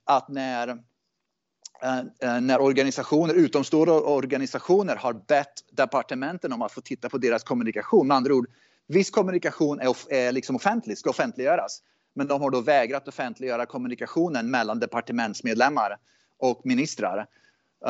att 0.04 0.30
när 0.30 0.68
eh, 0.68 2.00
eh, 2.00 2.42
när 2.42 2.62
organisationer, 2.62 3.34
utomstående 3.34 3.94
organisationer 3.94 4.96
har 4.96 5.14
bett 5.14 5.54
departementen 5.72 6.54
om 6.54 6.62
att 6.62 6.72
få 6.72 6.82
titta 6.82 7.10
på 7.10 7.18
deras 7.18 7.44
kommunikation. 7.44 8.08
Med 8.08 8.18
andra 8.18 8.34
ord, 8.34 8.48
Viss 8.92 9.10
kommunikation 9.10 9.80
är, 9.80 9.88
off 9.88 10.08
är 10.10 10.32
liksom 10.32 10.56
offentlig, 10.56 10.98
ska 10.98 11.10
offentliggöras. 11.10 11.82
Men 12.14 12.28
de 12.28 12.42
har 12.42 12.50
då 12.50 12.62
vägrat 12.62 13.08
offentliggöra 13.08 13.66
kommunikationen 13.66 14.52
mellan 14.52 14.80
departementsmedlemmar 14.80 15.98
och 16.38 16.62
ministrar 16.64 17.28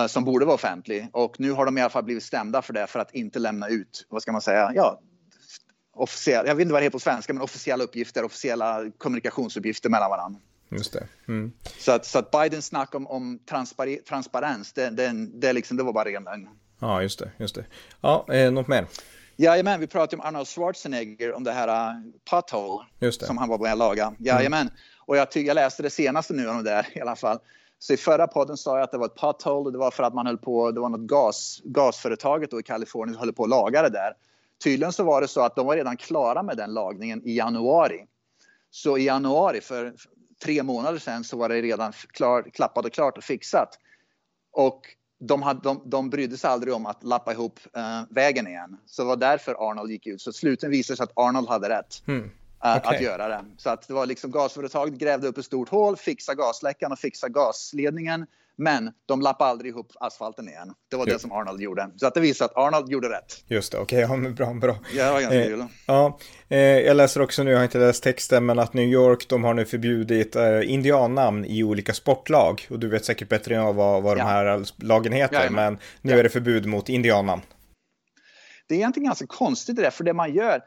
som 0.08 0.23
borde 0.23 0.45
vara 0.45 0.56
offentlig. 0.56 1.08
Och 1.13 1.39
nu 1.39 1.51
har 1.51 1.65
de 1.65 1.77
i 1.77 1.82
alla 1.82 1.89
fall 1.89 2.04
blivit 2.04 2.23
stämda 2.23 2.62
för 2.62 2.73
det 2.73 2.88
för 2.88 2.99
att 2.99 3.13
inte 3.15 3.39
lämna 3.39 3.67
ut, 3.67 4.06
vad 4.10 4.21
ska 4.21 4.32
man 4.32 4.41
säga, 4.41 4.71
ja, 4.75 5.01
officiella, 5.93 6.47
jag 6.47 6.56
vet 6.56 6.62
inte 6.62 6.73
vad 6.73 6.82
det 6.82 6.86
heter 6.86 6.97
på 6.97 6.99
svenska, 6.99 7.34
men 7.34 7.43
officiella 7.43 7.84
uppgifter, 7.84 8.23
officiella 8.23 8.91
kommunikationsuppgifter 8.97 9.89
mellan 9.89 10.10
varandra. 10.10 10.39
Just 10.69 10.93
det. 10.93 11.08
Mm. 11.27 11.51
Så, 11.80 11.91
att, 11.91 12.06
så 12.06 12.19
att 12.19 12.32
Bidens 12.32 12.65
snack 12.65 12.95
om, 12.95 13.08
om 13.08 13.39
transpar 13.49 14.04
transparens, 14.04 14.73
det, 14.73 14.89
det, 14.89 15.27
det, 15.34 15.54
liksom, 15.54 15.77
det 15.77 15.84
var 15.84 15.93
bara 15.93 16.06
ren 16.06 16.23
lögn. 16.23 16.49
Ja, 16.80 17.01
just 17.01 17.19
det. 17.19 17.32
Just 17.38 17.56
det. 17.56 17.65
Ja, 18.01 18.25
eh, 18.34 18.51
något 18.51 18.67
mer? 18.67 18.88
Jajamän, 19.36 19.80
vi 19.80 19.88
pratade 19.88 20.21
om 20.21 20.27
Arnold 20.27 20.47
Schwarzenegger, 20.47 21.34
om 21.34 21.43
det 21.43 21.51
här 21.51 21.67
uh, 21.67 22.01
pothole 22.30 23.12
som 23.12 23.38
han 23.38 23.49
var 23.49 23.58
på 23.58 23.65
att 23.65 23.77
laga. 23.77 24.04
Mm. 24.04 24.15
Jajamän. 24.19 24.62
Mm. 24.62 24.73
Och 24.99 25.17
jag, 25.17 25.27
jag 25.34 25.56
läste 25.56 25.84
det 25.84 25.89
senaste 25.89 26.34
nu 26.34 26.49
om 26.49 26.58
det 26.58 26.63
där 26.63 26.88
i 26.97 27.01
alla 27.01 27.15
fall. 27.15 27.39
Så 27.83 27.93
i 27.93 27.97
förra 27.97 28.27
podden 28.27 28.57
sa 28.57 28.77
jag 28.77 28.83
att 28.83 28.91
det 28.91 28.97
var 28.97 29.05
ett 29.05 29.15
pothole 29.15 29.65
och 29.65 29.71
det 29.71 29.77
var 29.77 29.91
för 29.91 30.03
att 30.03 30.13
man 30.13 30.25
höll 30.25 30.37
på, 30.37 30.71
det 30.71 30.79
var 30.79 30.89
något 30.89 31.01
gas, 31.01 31.61
gasföretaget 31.63 32.51
då 32.51 32.59
i 32.59 32.63
Kalifornien 32.63 33.13
som 33.13 33.19
höll 33.19 33.33
på 33.33 33.43
att 33.43 33.49
laga 33.49 33.81
det 33.81 33.89
där. 33.89 34.13
Tydligen 34.63 34.93
så 34.93 35.03
var 35.03 35.21
det 35.21 35.27
så 35.27 35.41
att 35.41 35.55
de 35.55 35.65
var 35.65 35.75
redan 35.75 35.97
klara 35.97 36.43
med 36.43 36.57
den 36.57 36.73
lagningen 36.73 37.21
i 37.27 37.37
januari. 37.37 38.05
Så 38.71 38.97
i 38.97 39.05
januari, 39.05 39.61
för 39.61 39.93
tre 40.43 40.63
månader 40.63 40.99
sedan, 40.99 41.23
så 41.23 41.37
var 41.37 41.49
det 41.49 41.61
redan 41.61 41.91
klar, 41.91 42.43
klappat 42.53 42.85
och 42.85 42.93
klart 42.93 43.17
och 43.17 43.23
fixat. 43.23 43.69
Och 44.51 44.81
de, 45.19 45.41
hade, 45.41 45.59
de, 45.63 45.81
de 45.85 46.09
brydde 46.09 46.37
sig 46.37 46.49
aldrig 46.49 46.73
om 46.73 46.85
att 46.85 47.03
lappa 47.03 47.33
ihop 47.33 47.59
eh, 47.75 48.01
vägen 48.09 48.47
igen. 48.47 48.77
Så 48.85 49.01
det 49.01 49.07
var 49.07 49.15
därför 49.15 49.69
Arnold 49.69 49.91
gick 49.91 50.07
ut. 50.07 50.21
Så 50.21 50.33
slutligen 50.33 50.71
visade 50.71 50.97
sig 50.97 51.03
att 51.03 51.13
Arnold 51.15 51.49
hade 51.49 51.69
rätt. 51.69 52.03
Mm. 52.07 52.31
Okay. 52.62 52.95
Att 52.95 53.02
göra 53.02 53.28
det. 53.28 53.45
Så 53.58 53.69
att 53.69 53.88
det 53.88 53.93
var 53.93 54.06
liksom 54.06 54.32
gasföretaget 54.32 54.93
grävde 54.93 55.28
upp 55.28 55.38
ett 55.38 55.45
stort 55.45 55.69
hål, 55.69 55.97
fixade 55.97 56.36
gasläckan 56.36 56.91
och 56.91 57.00
fixade 57.00 57.34
gasledningen. 57.34 58.26
Men 58.56 58.91
de 59.06 59.21
lappade 59.21 59.50
aldrig 59.50 59.71
ihop 59.71 59.91
asfalten 60.00 60.47
igen. 60.47 60.74
Det 60.89 60.95
var 60.95 61.08
jo. 61.08 61.13
det 61.13 61.19
som 61.19 61.32
Arnold 61.32 61.62
gjorde. 61.62 61.89
Så 61.97 62.08
att 62.08 62.13
det 62.13 62.19
visar 62.19 62.45
att 62.45 62.58
Arnold 62.58 62.89
gjorde 62.89 63.10
rätt. 63.10 63.43
Just 63.47 63.71
det, 63.71 63.78
okej, 63.78 64.06
okay, 64.06 64.24
ja, 64.24 64.30
bra, 64.30 64.54
bra. 64.54 64.78
Ja, 64.93 65.06
det 65.06 65.12
var 65.12 65.21
ganska 65.21 65.52
eh, 65.52 65.65
Ja, 65.86 66.19
eh, 66.50 66.60
jag 66.60 66.97
läser 66.97 67.21
också 67.21 67.43
nu, 67.43 67.52
jag 67.52 67.58
har 67.58 67.63
inte 67.63 67.78
läst 67.78 68.04
texten, 68.04 68.45
men 68.45 68.60
att 68.60 68.74
New 68.74 68.88
York, 68.88 69.26
de 69.30 69.43
har 69.43 69.54
nu 69.54 69.65
förbjudit 69.65 70.36
eh, 70.36 70.71
indiannamn 70.71 71.45
i 71.45 71.63
olika 71.63 71.93
sportlag. 71.93 72.67
Och 72.69 72.80
du 72.80 72.89
vet 72.89 73.06
säkert 73.06 73.30
bättre 73.30 73.56
än 73.56 73.62
jag 73.62 73.74
vad, 73.74 74.04
vad 74.04 74.17
ja. 74.17 74.24
de 74.24 74.30
här 74.30 74.65
lagen 74.84 75.13
heter, 75.13 75.43
ja, 75.43 75.52
men 75.52 75.78
nu 76.02 76.12
ja. 76.12 76.19
är 76.19 76.24
det 76.24 76.30
förbud 76.30 76.65
mot 76.65 76.89
indiannamn. 76.89 77.41
det 78.67 78.76
är 78.76 78.78
egentligen 78.78 79.06
ganska 79.06 79.28
konstigt 79.28 79.76
det 79.76 79.82
där, 79.82 79.91
för 79.91 80.04
det 80.04 80.13
man 80.13 80.34
gör 80.34 80.62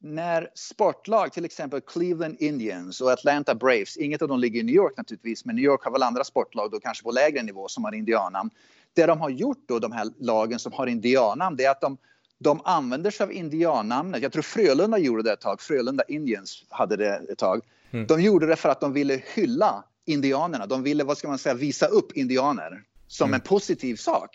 när 0.00 0.50
sportlag, 0.54 1.32
till 1.32 1.44
exempel 1.44 1.80
Cleveland 1.80 2.36
Indians 2.38 3.00
och 3.00 3.12
Atlanta 3.12 3.54
Braves, 3.54 3.96
inget 3.96 4.22
av 4.22 4.28
dem 4.28 4.40
ligger 4.40 4.60
i 4.60 4.62
New 4.62 4.74
York 4.74 4.96
naturligtvis, 4.96 5.44
men 5.44 5.56
New 5.56 5.64
York 5.64 5.84
har 5.84 5.90
väl 5.90 6.02
andra 6.02 6.24
sportlag 6.24 6.70
då 6.70 6.80
kanske 6.80 7.04
på 7.04 7.10
lägre 7.10 7.42
nivå 7.42 7.68
som 7.68 7.84
har 7.84 7.94
indiannamn. 7.94 8.50
Det 8.94 9.06
de 9.06 9.20
har 9.20 9.30
gjort 9.30 9.64
då, 9.66 9.78
de 9.78 9.92
här 9.92 10.08
lagen 10.18 10.58
som 10.58 10.72
har 10.72 10.86
indiannamn, 10.86 11.56
det 11.56 11.64
är 11.64 11.70
att 11.70 11.80
de, 11.80 11.96
de 12.38 12.60
använder 12.64 13.10
sig 13.10 13.24
av 13.24 13.32
indiannamnet. 13.32 14.22
Jag 14.22 14.32
tror 14.32 14.42
Frölunda 14.42 14.98
gjorde 14.98 15.22
det 15.22 15.32
ett 15.32 15.40
tag, 15.40 15.60
Frölunda 15.60 16.04
Indians 16.08 16.64
hade 16.68 16.96
det 16.96 17.22
ett 17.32 17.38
tag. 17.38 17.60
Mm. 17.90 18.06
De 18.06 18.22
gjorde 18.22 18.46
det 18.46 18.56
för 18.56 18.68
att 18.68 18.80
de 18.80 18.92
ville 18.92 19.22
hylla 19.34 19.84
indianerna. 20.04 20.66
De 20.66 20.82
ville, 20.82 21.04
vad 21.04 21.18
ska 21.18 21.28
man 21.28 21.38
säga, 21.38 21.54
visa 21.54 21.86
upp 21.86 22.12
indianer 22.12 22.82
som 23.06 23.28
mm. 23.28 23.34
en 23.34 23.40
positiv 23.40 23.96
sak. 23.96 24.30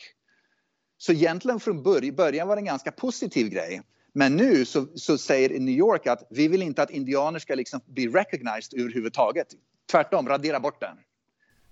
Så 0.97 1.11
egentligen 1.11 1.59
från 1.59 1.83
början 1.83 2.47
var 2.47 2.55
det 2.55 2.59
en 2.59 2.65
ganska 2.65 2.91
positiv 2.91 3.49
grej. 3.49 3.81
Men 4.13 4.35
nu 4.35 4.65
så, 4.65 4.87
så 4.95 5.17
säger 5.17 5.59
New 5.59 5.75
York 5.75 6.07
att 6.07 6.27
vi 6.29 6.47
vill 6.47 6.61
inte 6.61 6.83
att 6.83 6.89
indianer 6.89 7.39
ska 7.39 7.55
liksom 7.55 7.81
bli 7.85 8.07
recognized 8.07 8.79
överhuvudtaget. 8.79 9.47
Tvärtom, 9.91 10.29
radera 10.29 10.59
bort 10.59 10.81
den. 10.81 10.95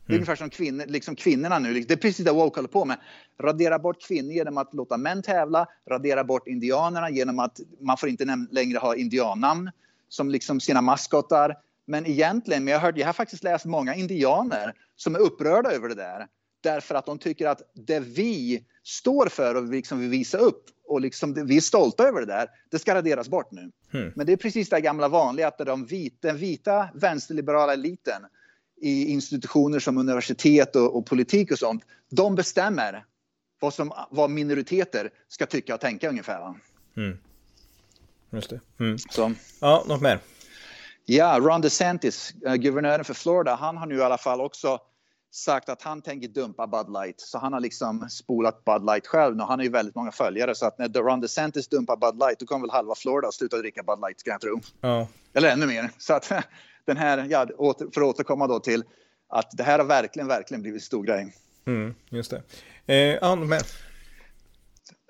Det 0.06 0.14
är 0.14 0.18
mm. 0.18 0.20
ungefär 0.20 0.36
som 0.36 0.50
kvinnor, 0.50 0.86
liksom 0.88 1.16
kvinnorna 1.16 1.60
nu. 1.60 1.74
Det 1.74 1.94
är 1.94 1.98
precis 1.98 2.26
det 2.26 2.32
woke 2.32 2.58
håller 2.58 2.70
på 2.70 2.86
med. 2.86 2.98
Radera 3.42 3.80
bort 3.80 4.02
kvinnor 4.08 4.32
genom 4.32 4.58
att 4.58 4.74
låta 4.74 4.98
män 4.98 5.22
tävla. 5.22 5.68
Radera 5.90 6.24
bort 6.24 6.48
indianerna 6.48 7.10
genom 7.10 7.40
att 7.40 7.60
man 7.80 7.98
får 7.98 8.10
inte 8.10 8.46
längre 8.52 8.78
ha 8.78 8.96
indiannamn 8.96 9.72
som 10.10 10.30
liksom 10.30 10.60
sina 10.60 10.82
maskotar. 10.82 11.58
Men 11.86 12.06
egentligen, 12.06 12.64
men 12.64 12.72
jag, 12.72 12.80
hört, 12.80 12.98
jag 12.98 13.06
har 13.06 13.14
faktiskt 13.14 13.44
läst 13.44 13.66
många 13.66 13.96
indianer 13.96 14.74
som 14.96 15.16
är 15.16 15.20
upprörda 15.20 15.72
över 15.72 15.90
det 15.90 15.96
där. 15.96 16.28
Därför 16.62 16.96
att 16.96 17.06
de 17.06 17.20
tycker 17.20 17.48
att 17.48 17.62
det 17.74 18.00
vi 18.00 18.66
står 18.84 19.28
för 19.28 19.56
och 19.56 19.64
liksom 19.64 20.00
vill 20.00 20.10
visa 20.10 20.38
upp 20.38 20.66
och 20.88 21.02
liksom, 21.02 21.34
vi 21.48 21.58
är 21.58 21.62
stolta 21.62 22.08
över 22.08 22.20
det 22.20 22.26
där, 22.26 22.48
det 22.72 22.80
ska 22.80 22.96
raderas 22.96 23.30
bort 23.30 23.52
nu. 23.52 23.72
Mm. 23.94 24.12
Men 24.16 24.26
det 24.26 24.34
är 24.34 24.38
precis 24.38 24.70
det 24.70 24.82
gamla 24.82 25.08
vanliga 25.08 25.48
att 25.48 25.58
de 25.58 25.86
vita, 25.86 26.28
den 26.28 26.38
vita 26.38 26.90
vänsterliberala 26.94 27.74
eliten 27.74 28.22
i 28.82 29.06
institutioner 29.12 29.80
som 29.80 29.98
universitet 29.98 30.76
och, 30.76 30.98
och, 30.98 31.06
politik 31.06 31.52
och 31.52 31.60
sånt, 31.60 31.84
de 32.10 32.36
bestämmer 32.36 33.06
vad, 33.60 33.74
som, 33.74 33.94
vad 34.10 34.30
minoriteter 34.30 35.10
ska 35.28 35.46
tycka 35.46 35.76
och 35.76 35.82
tänka 35.82 36.10
ungefär. 36.10 36.54
Mm. 36.98 37.18
Just 38.30 38.50
det. 38.50 38.60
Mm. 38.80 38.98
Så. 38.98 39.34
Ja, 39.60 39.84
något 39.88 40.02
mer? 40.02 40.20
Ja, 41.06 41.40
Ron 41.40 41.62
DeSantis, 41.62 42.34
uh, 42.48 42.56
guvernören 42.56 43.06
för 43.06 43.14
Florida, 43.14 43.56
han 43.56 43.78
har 43.78 43.86
nu 43.86 43.96
i 43.96 44.02
alla 44.02 44.18
fall 44.18 44.42
också 44.42 44.80
sagt 45.32 45.70
att 45.70 45.82
han 45.82 46.02
tänker 46.02 46.28
dumpa 46.28 46.68
Bud 46.68 46.90
Light. 46.94 47.22
Så 47.22 47.38
han 47.38 47.54
har 47.54 47.60
liksom 47.60 48.10
spolat 48.10 48.66
Bud 48.66 48.86
Light 48.86 49.08
själv 49.08 49.36
nu. 49.36 49.44
Han 49.44 49.60
har 49.60 49.64
ju 49.64 49.70
väldigt 49.70 49.96
många 49.96 50.12
följare 50.12 50.56
så 50.56 50.66
att 50.66 50.78
när 50.78 50.90
Ron 50.90 51.20
DeSantis 51.20 51.68
dumpar 51.68 51.98
Bud 51.98 52.20
Light 52.20 52.40
då 52.40 52.46
kommer 52.46 52.68
väl 52.68 52.72
halva 52.72 52.96
Florida 52.96 53.32
sluta 53.32 53.58
dricka 53.58 53.84
Bud 53.84 54.00
Light 54.02 54.20
ska 54.20 54.30
jag 54.30 54.42
tro. 54.42 54.62
Ja. 54.82 55.08
Eller 55.34 55.50
ännu 55.50 55.66
mer. 55.66 55.90
Så 55.98 56.14
att 56.14 56.32
den 56.86 56.98
här, 56.98 57.28
ja, 57.30 57.48
för 57.78 57.84
att 57.84 57.98
återkomma 57.98 58.48
då 58.48 58.60
till 58.60 58.84
att 59.30 59.52
det 59.52 59.64
här 59.64 59.80
har 59.80 59.86
verkligen, 59.86 60.28
verkligen 60.28 60.62
blivit 60.62 60.84
stor 60.84 61.04
grej. 61.04 61.36
Mm, 61.66 61.96
just 62.10 62.34
det. 62.86 63.16
Eh, 63.22 63.36
men... 63.36 63.62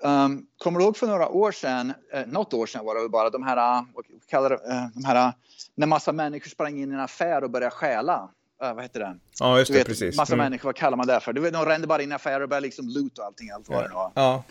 Um, 0.04 0.46
kommer 0.58 0.78
du 0.78 0.84
ihåg 0.84 0.96
för 0.96 1.06
några 1.06 1.28
år 1.28 1.52
sedan, 1.52 1.92
eh, 2.12 2.26
något 2.26 2.54
år 2.54 2.66
sedan 2.66 2.84
var 2.84 2.94
det 2.94 3.00
väl 3.00 3.10
bara, 3.10 3.30
de 3.30 3.42
här, 3.42 3.84
vad 3.94 4.04
kallar 4.26 4.50
eh, 4.52 4.86
de 4.94 5.04
här, 5.04 5.32
när 5.74 5.86
massa 5.86 6.12
människor 6.12 6.50
sprang 6.50 6.78
in 6.78 6.90
i 6.90 6.94
en 6.94 7.00
affär 7.00 7.44
och 7.44 7.50
började 7.50 7.74
stjäla 7.74 8.30
uh, 8.64 8.74
vad 8.74 8.84
heter 8.84 9.00
det? 9.00 9.18
Ja, 9.38 9.58
just 9.58 9.72
det, 9.72 9.78
vet, 9.78 9.86
precis. 9.86 10.16
Massa 10.16 10.34
mm. 10.34 10.44
människor, 10.44 10.68
vad 10.68 10.76
kallar 10.76 10.96
man 10.96 11.06
det 11.06 11.20
för? 11.20 11.32
Du 11.32 11.40
vet, 11.40 11.52
de 11.52 11.64
rände 11.64 11.86
bara 11.86 12.02
in 12.02 12.12
affärer 12.12 12.40
och 12.40 12.48
började 12.48 12.66
liksom 12.66 12.88
loot 12.88 13.18
och 13.18 13.24
allting. 13.24 13.50
Allt 13.50 13.68
vad 13.68 13.84
ja. 13.84 14.12
ja. 14.14 14.44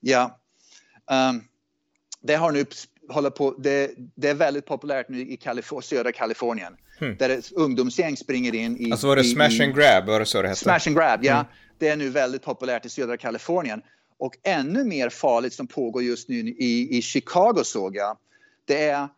Ja. 0.00 0.38
Um, 1.30 1.44
det 2.20 2.34
har 2.34 2.52
nu 2.52 2.64
håller 3.08 3.30
på, 3.30 3.54
det, 3.58 3.90
det, 4.14 4.28
är 4.28 4.34
väldigt 4.34 4.66
populärt 4.66 5.08
nu 5.08 5.20
i 5.20 5.36
Kalifor 5.36 5.80
södra 5.80 6.12
Kalifornien. 6.12 6.76
Hmm. 6.98 7.16
Där 7.16 7.30
ett 7.30 7.52
ungdomsgäng 7.52 8.16
springer 8.16 8.54
in 8.54 8.76
i... 8.80 8.92
Alltså 8.92 9.06
var 9.06 9.16
det 9.16 9.22
i, 9.22 9.24
smash 9.24 9.62
and 9.62 9.74
grab? 9.74 10.06
Var 10.06 10.20
det 10.20 10.26
så 10.26 10.42
det 10.42 10.48
hette? 10.48 10.60
Smash 10.60 10.80
and 10.86 10.96
grab, 10.96 11.24
ja. 11.24 11.32
Mm. 11.32 11.46
Det 11.78 11.88
är 11.88 11.96
nu 11.96 12.08
väldigt 12.08 12.42
populärt 12.42 12.86
i 12.86 12.88
södra 12.88 13.16
Kalifornien. 13.16 13.82
Och 14.18 14.34
ännu 14.42 14.84
mer 14.84 15.08
farligt 15.08 15.52
som 15.52 15.66
pågår 15.66 16.02
just 16.02 16.28
nu 16.28 16.36
i, 16.36 16.98
i 16.98 17.02
Chicago 17.02 17.64
såg 17.64 17.96
jag. 17.96 18.16
Det 18.64 18.88
är 18.88 19.08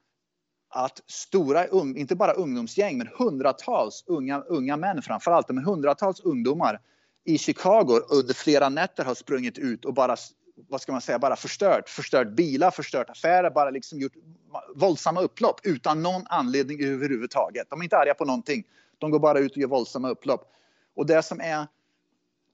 att 0.76 1.02
stora, 1.06 1.66
um, 1.66 1.96
inte 1.96 2.16
bara 2.16 2.32
ungdomsgäng, 2.32 2.98
men 2.98 3.08
hundratals 3.18 4.04
unga, 4.06 4.40
unga 4.40 4.76
män 4.76 5.02
framför 5.02 5.30
allt, 5.30 5.48
men 5.48 5.64
hundratals 5.64 6.20
ungdomar 6.20 6.80
i 7.24 7.38
Chicago 7.38 8.00
under 8.10 8.34
flera 8.34 8.68
nätter 8.68 9.04
har 9.04 9.14
sprungit 9.14 9.58
ut 9.58 9.84
och 9.84 9.94
bara, 9.94 10.16
vad 10.68 10.80
ska 10.80 10.92
man 10.92 11.00
säga, 11.00 11.18
bara 11.18 11.36
förstört. 11.36 11.88
Förstört 11.88 12.28
bilar, 12.28 12.70
förstört 12.70 13.10
affärer, 13.10 13.50
bara 13.50 13.70
liksom 13.70 13.98
gjort 13.98 14.12
våldsamma 14.74 15.20
upplopp 15.20 15.60
utan 15.62 16.02
någon 16.02 16.22
anledning 16.26 16.84
överhuvudtaget. 16.84 17.70
De 17.70 17.80
är 17.80 17.84
inte 17.84 17.96
arga 17.96 18.14
på 18.14 18.24
någonting. 18.24 18.64
De 18.98 19.10
går 19.10 19.18
bara 19.18 19.38
ut 19.38 19.52
och 19.52 19.58
gör 19.58 19.68
våldsamma 19.68 20.10
upplopp. 20.10 20.52
Och 20.96 21.06
det 21.06 21.22
som 21.22 21.40
är, 21.40 21.66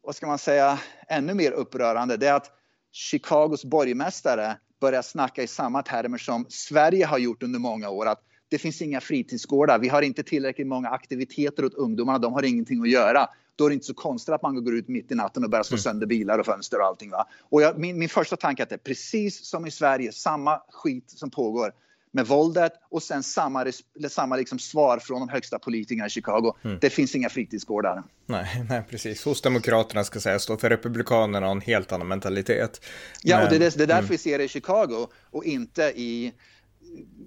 vad 0.03 0.17
ska 0.17 0.27
man 0.27 0.39
säga, 0.39 0.79
ännu 1.09 1.35
mer 1.35 1.53
upprörande, 1.53 2.17
det 2.17 2.27
är 2.27 2.35
att 2.35 2.51
Chicagos 2.93 3.65
borgmästare 3.65 4.57
börja 4.83 5.03
snacka 5.03 5.43
i 5.43 5.47
samma 5.47 5.83
termer 5.83 6.19
som 6.19 6.47
Sverige 6.49 7.07
har 7.07 7.19
gjort 7.19 7.43
under 7.43 7.59
många 7.59 7.89
år. 7.89 8.07
Att 8.07 8.21
det 8.49 8.59
finns 8.59 8.83
inga 8.83 9.01
fritidsgårdar, 9.01 9.79
vi 9.79 9.89
har 9.89 10.03
inte 10.03 10.23
tillräckligt 10.23 10.67
många 10.67 10.89
aktiviteter 10.89 11.65
åt 11.65 11.75
ungdomarna, 11.75 12.19
de 12.19 12.33
har 12.33 12.43
ingenting 12.43 12.83
att 12.83 12.91
göra. 12.91 13.29
Då 13.57 13.65
är 13.65 13.69
det 13.69 13.75
inte 13.75 13.87
så 13.87 13.95
konstigt 13.95 14.35
att 14.35 14.43
man 14.43 14.65
går 14.65 14.75
ut 14.75 14.89
mitt 14.89 15.13
i 15.13 15.15
natten 15.15 15.45
och 15.45 15.51
börjar 15.51 15.63
slå 15.63 15.75
mm. 15.75 15.83
sönder 15.83 16.07
bilar 16.07 16.39
och 16.39 16.47
fönster 16.47 16.81
och 16.81 16.87
allting. 16.87 17.11
Va? 17.11 17.29
Och 17.51 17.63
jag, 17.63 17.79
min, 17.79 17.99
min 17.99 18.09
första 18.09 18.37
tanke 18.37 18.63
är 18.63 18.65
att 18.65 18.69
det 18.69 18.75
är 18.75 18.79
precis 18.79 19.47
som 19.47 19.67
i 19.67 19.71
Sverige, 19.71 20.13
samma 20.13 20.61
skit 20.69 21.11
som 21.11 21.31
pågår 21.31 21.73
med 22.13 22.27
våldet 22.27 22.73
och 22.91 23.03
sen 23.03 23.23
samma, 23.23 23.73
samma 24.09 24.37
liksom 24.37 24.59
svar 24.59 24.99
från 24.99 25.21
de 25.21 25.29
högsta 25.29 25.59
politikerna 25.59 26.07
i 26.07 26.11
Chicago. 26.11 26.55
Mm. 26.63 26.79
Det 26.81 26.91
finns 26.91 27.15
inga 27.15 27.29
fritidsgårdar. 27.29 28.03
Nej, 28.27 28.65
nej, 28.69 28.83
precis. 28.91 29.25
Hos 29.25 29.43
Demokraterna 29.43 30.05
ska 30.05 30.21
sägas 30.21 30.47
då, 30.47 30.57
för 30.57 30.71
Republikanerna 30.71 31.47
har 31.47 31.55
en 31.55 31.61
helt 31.61 31.93
annan 31.93 32.09
mentalitet. 32.09 32.81
Ja, 33.23 33.37
Men, 33.37 33.45
och 33.45 33.53
det 33.53 33.59
det 33.59 33.83
är 33.83 33.87
därför 33.87 33.99
mm. 33.99 34.11
vi 34.11 34.19
ser 34.19 34.39
det 34.39 34.45
i 34.45 34.49
Chicago 34.49 35.07
och 35.31 35.45
inte 35.45 35.83
i 35.83 36.33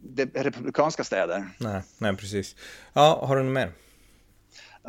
de 0.04 0.26
republikanska 0.26 1.04
städer. 1.04 1.50
Nej, 1.58 1.82
nej, 1.98 2.16
precis. 2.16 2.56
Ja, 2.94 3.26
har 3.28 3.36
du 3.36 3.44
något 3.44 3.54
mer? 3.54 3.72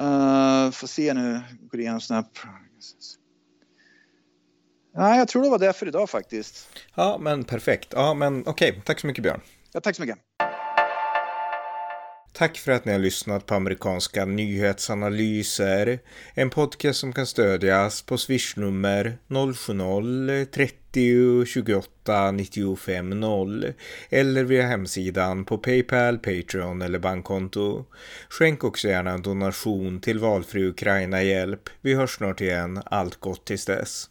Uh, 0.01 0.71
får 0.71 0.87
se 0.87 1.15
nu, 1.15 1.41
går 1.71 1.81
igenom 1.81 2.01
snabbt. 2.01 2.39
Nej, 4.97 5.19
jag 5.19 5.29
tror 5.29 5.43
det 5.43 5.51
var 5.51 5.59
det 5.59 5.73
för 5.73 5.89
idag 5.89 6.11
faktiskt. 6.11 6.69
Ja, 6.95 7.19
men 7.21 7.45
perfekt. 7.45 7.89
Ja, 7.93 8.15
men 8.15 8.41
okej. 8.47 8.71
Okay. 8.71 8.83
Tack 8.83 9.01
så 9.01 9.07
mycket 9.07 9.23
Björn. 9.23 9.41
Ja, 9.73 9.81
tack 9.81 9.97
så 9.97 10.03
mycket. 10.03 10.19
Tack 12.39 12.59
för 12.59 12.73
att 12.73 12.85
ni 12.85 12.93
har 12.93 12.99
lyssnat 12.99 13.47
på 13.47 13.55
amerikanska 13.55 14.25
nyhetsanalyser. 14.25 15.99
En 16.35 16.51
podcast 16.51 17.01
som 17.01 17.13
kan 17.13 17.27
stödjas 17.27 18.03
på 18.03 18.19
swishnummer 18.19 19.19
070-30 19.29 21.45
28 21.45 22.31
95 22.31 23.21
0 23.21 23.73
eller 24.09 24.45
via 24.45 24.67
hemsidan 24.67 25.45
på 25.45 25.59
Paypal, 25.59 26.19
Patreon 26.19 26.83
eller 26.83 26.99
bankkonto. 26.99 27.85
Skänk 28.29 28.65
också 28.65 28.89
gärna 28.89 29.11
en 29.11 29.23
donation 29.23 30.01
till 30.01 30.19
valfri 30.19 30.69
Ukraina-hjälp. 30.69 31.71
Vi 31.81 31.95
hörs 31.95 32.17
snart 32.17 32.41
igen. 32.41 32.83
Allt 32.85 33.21
gott 33.21 33.45
tills 33.45 33.65
dess. 33.65 34.11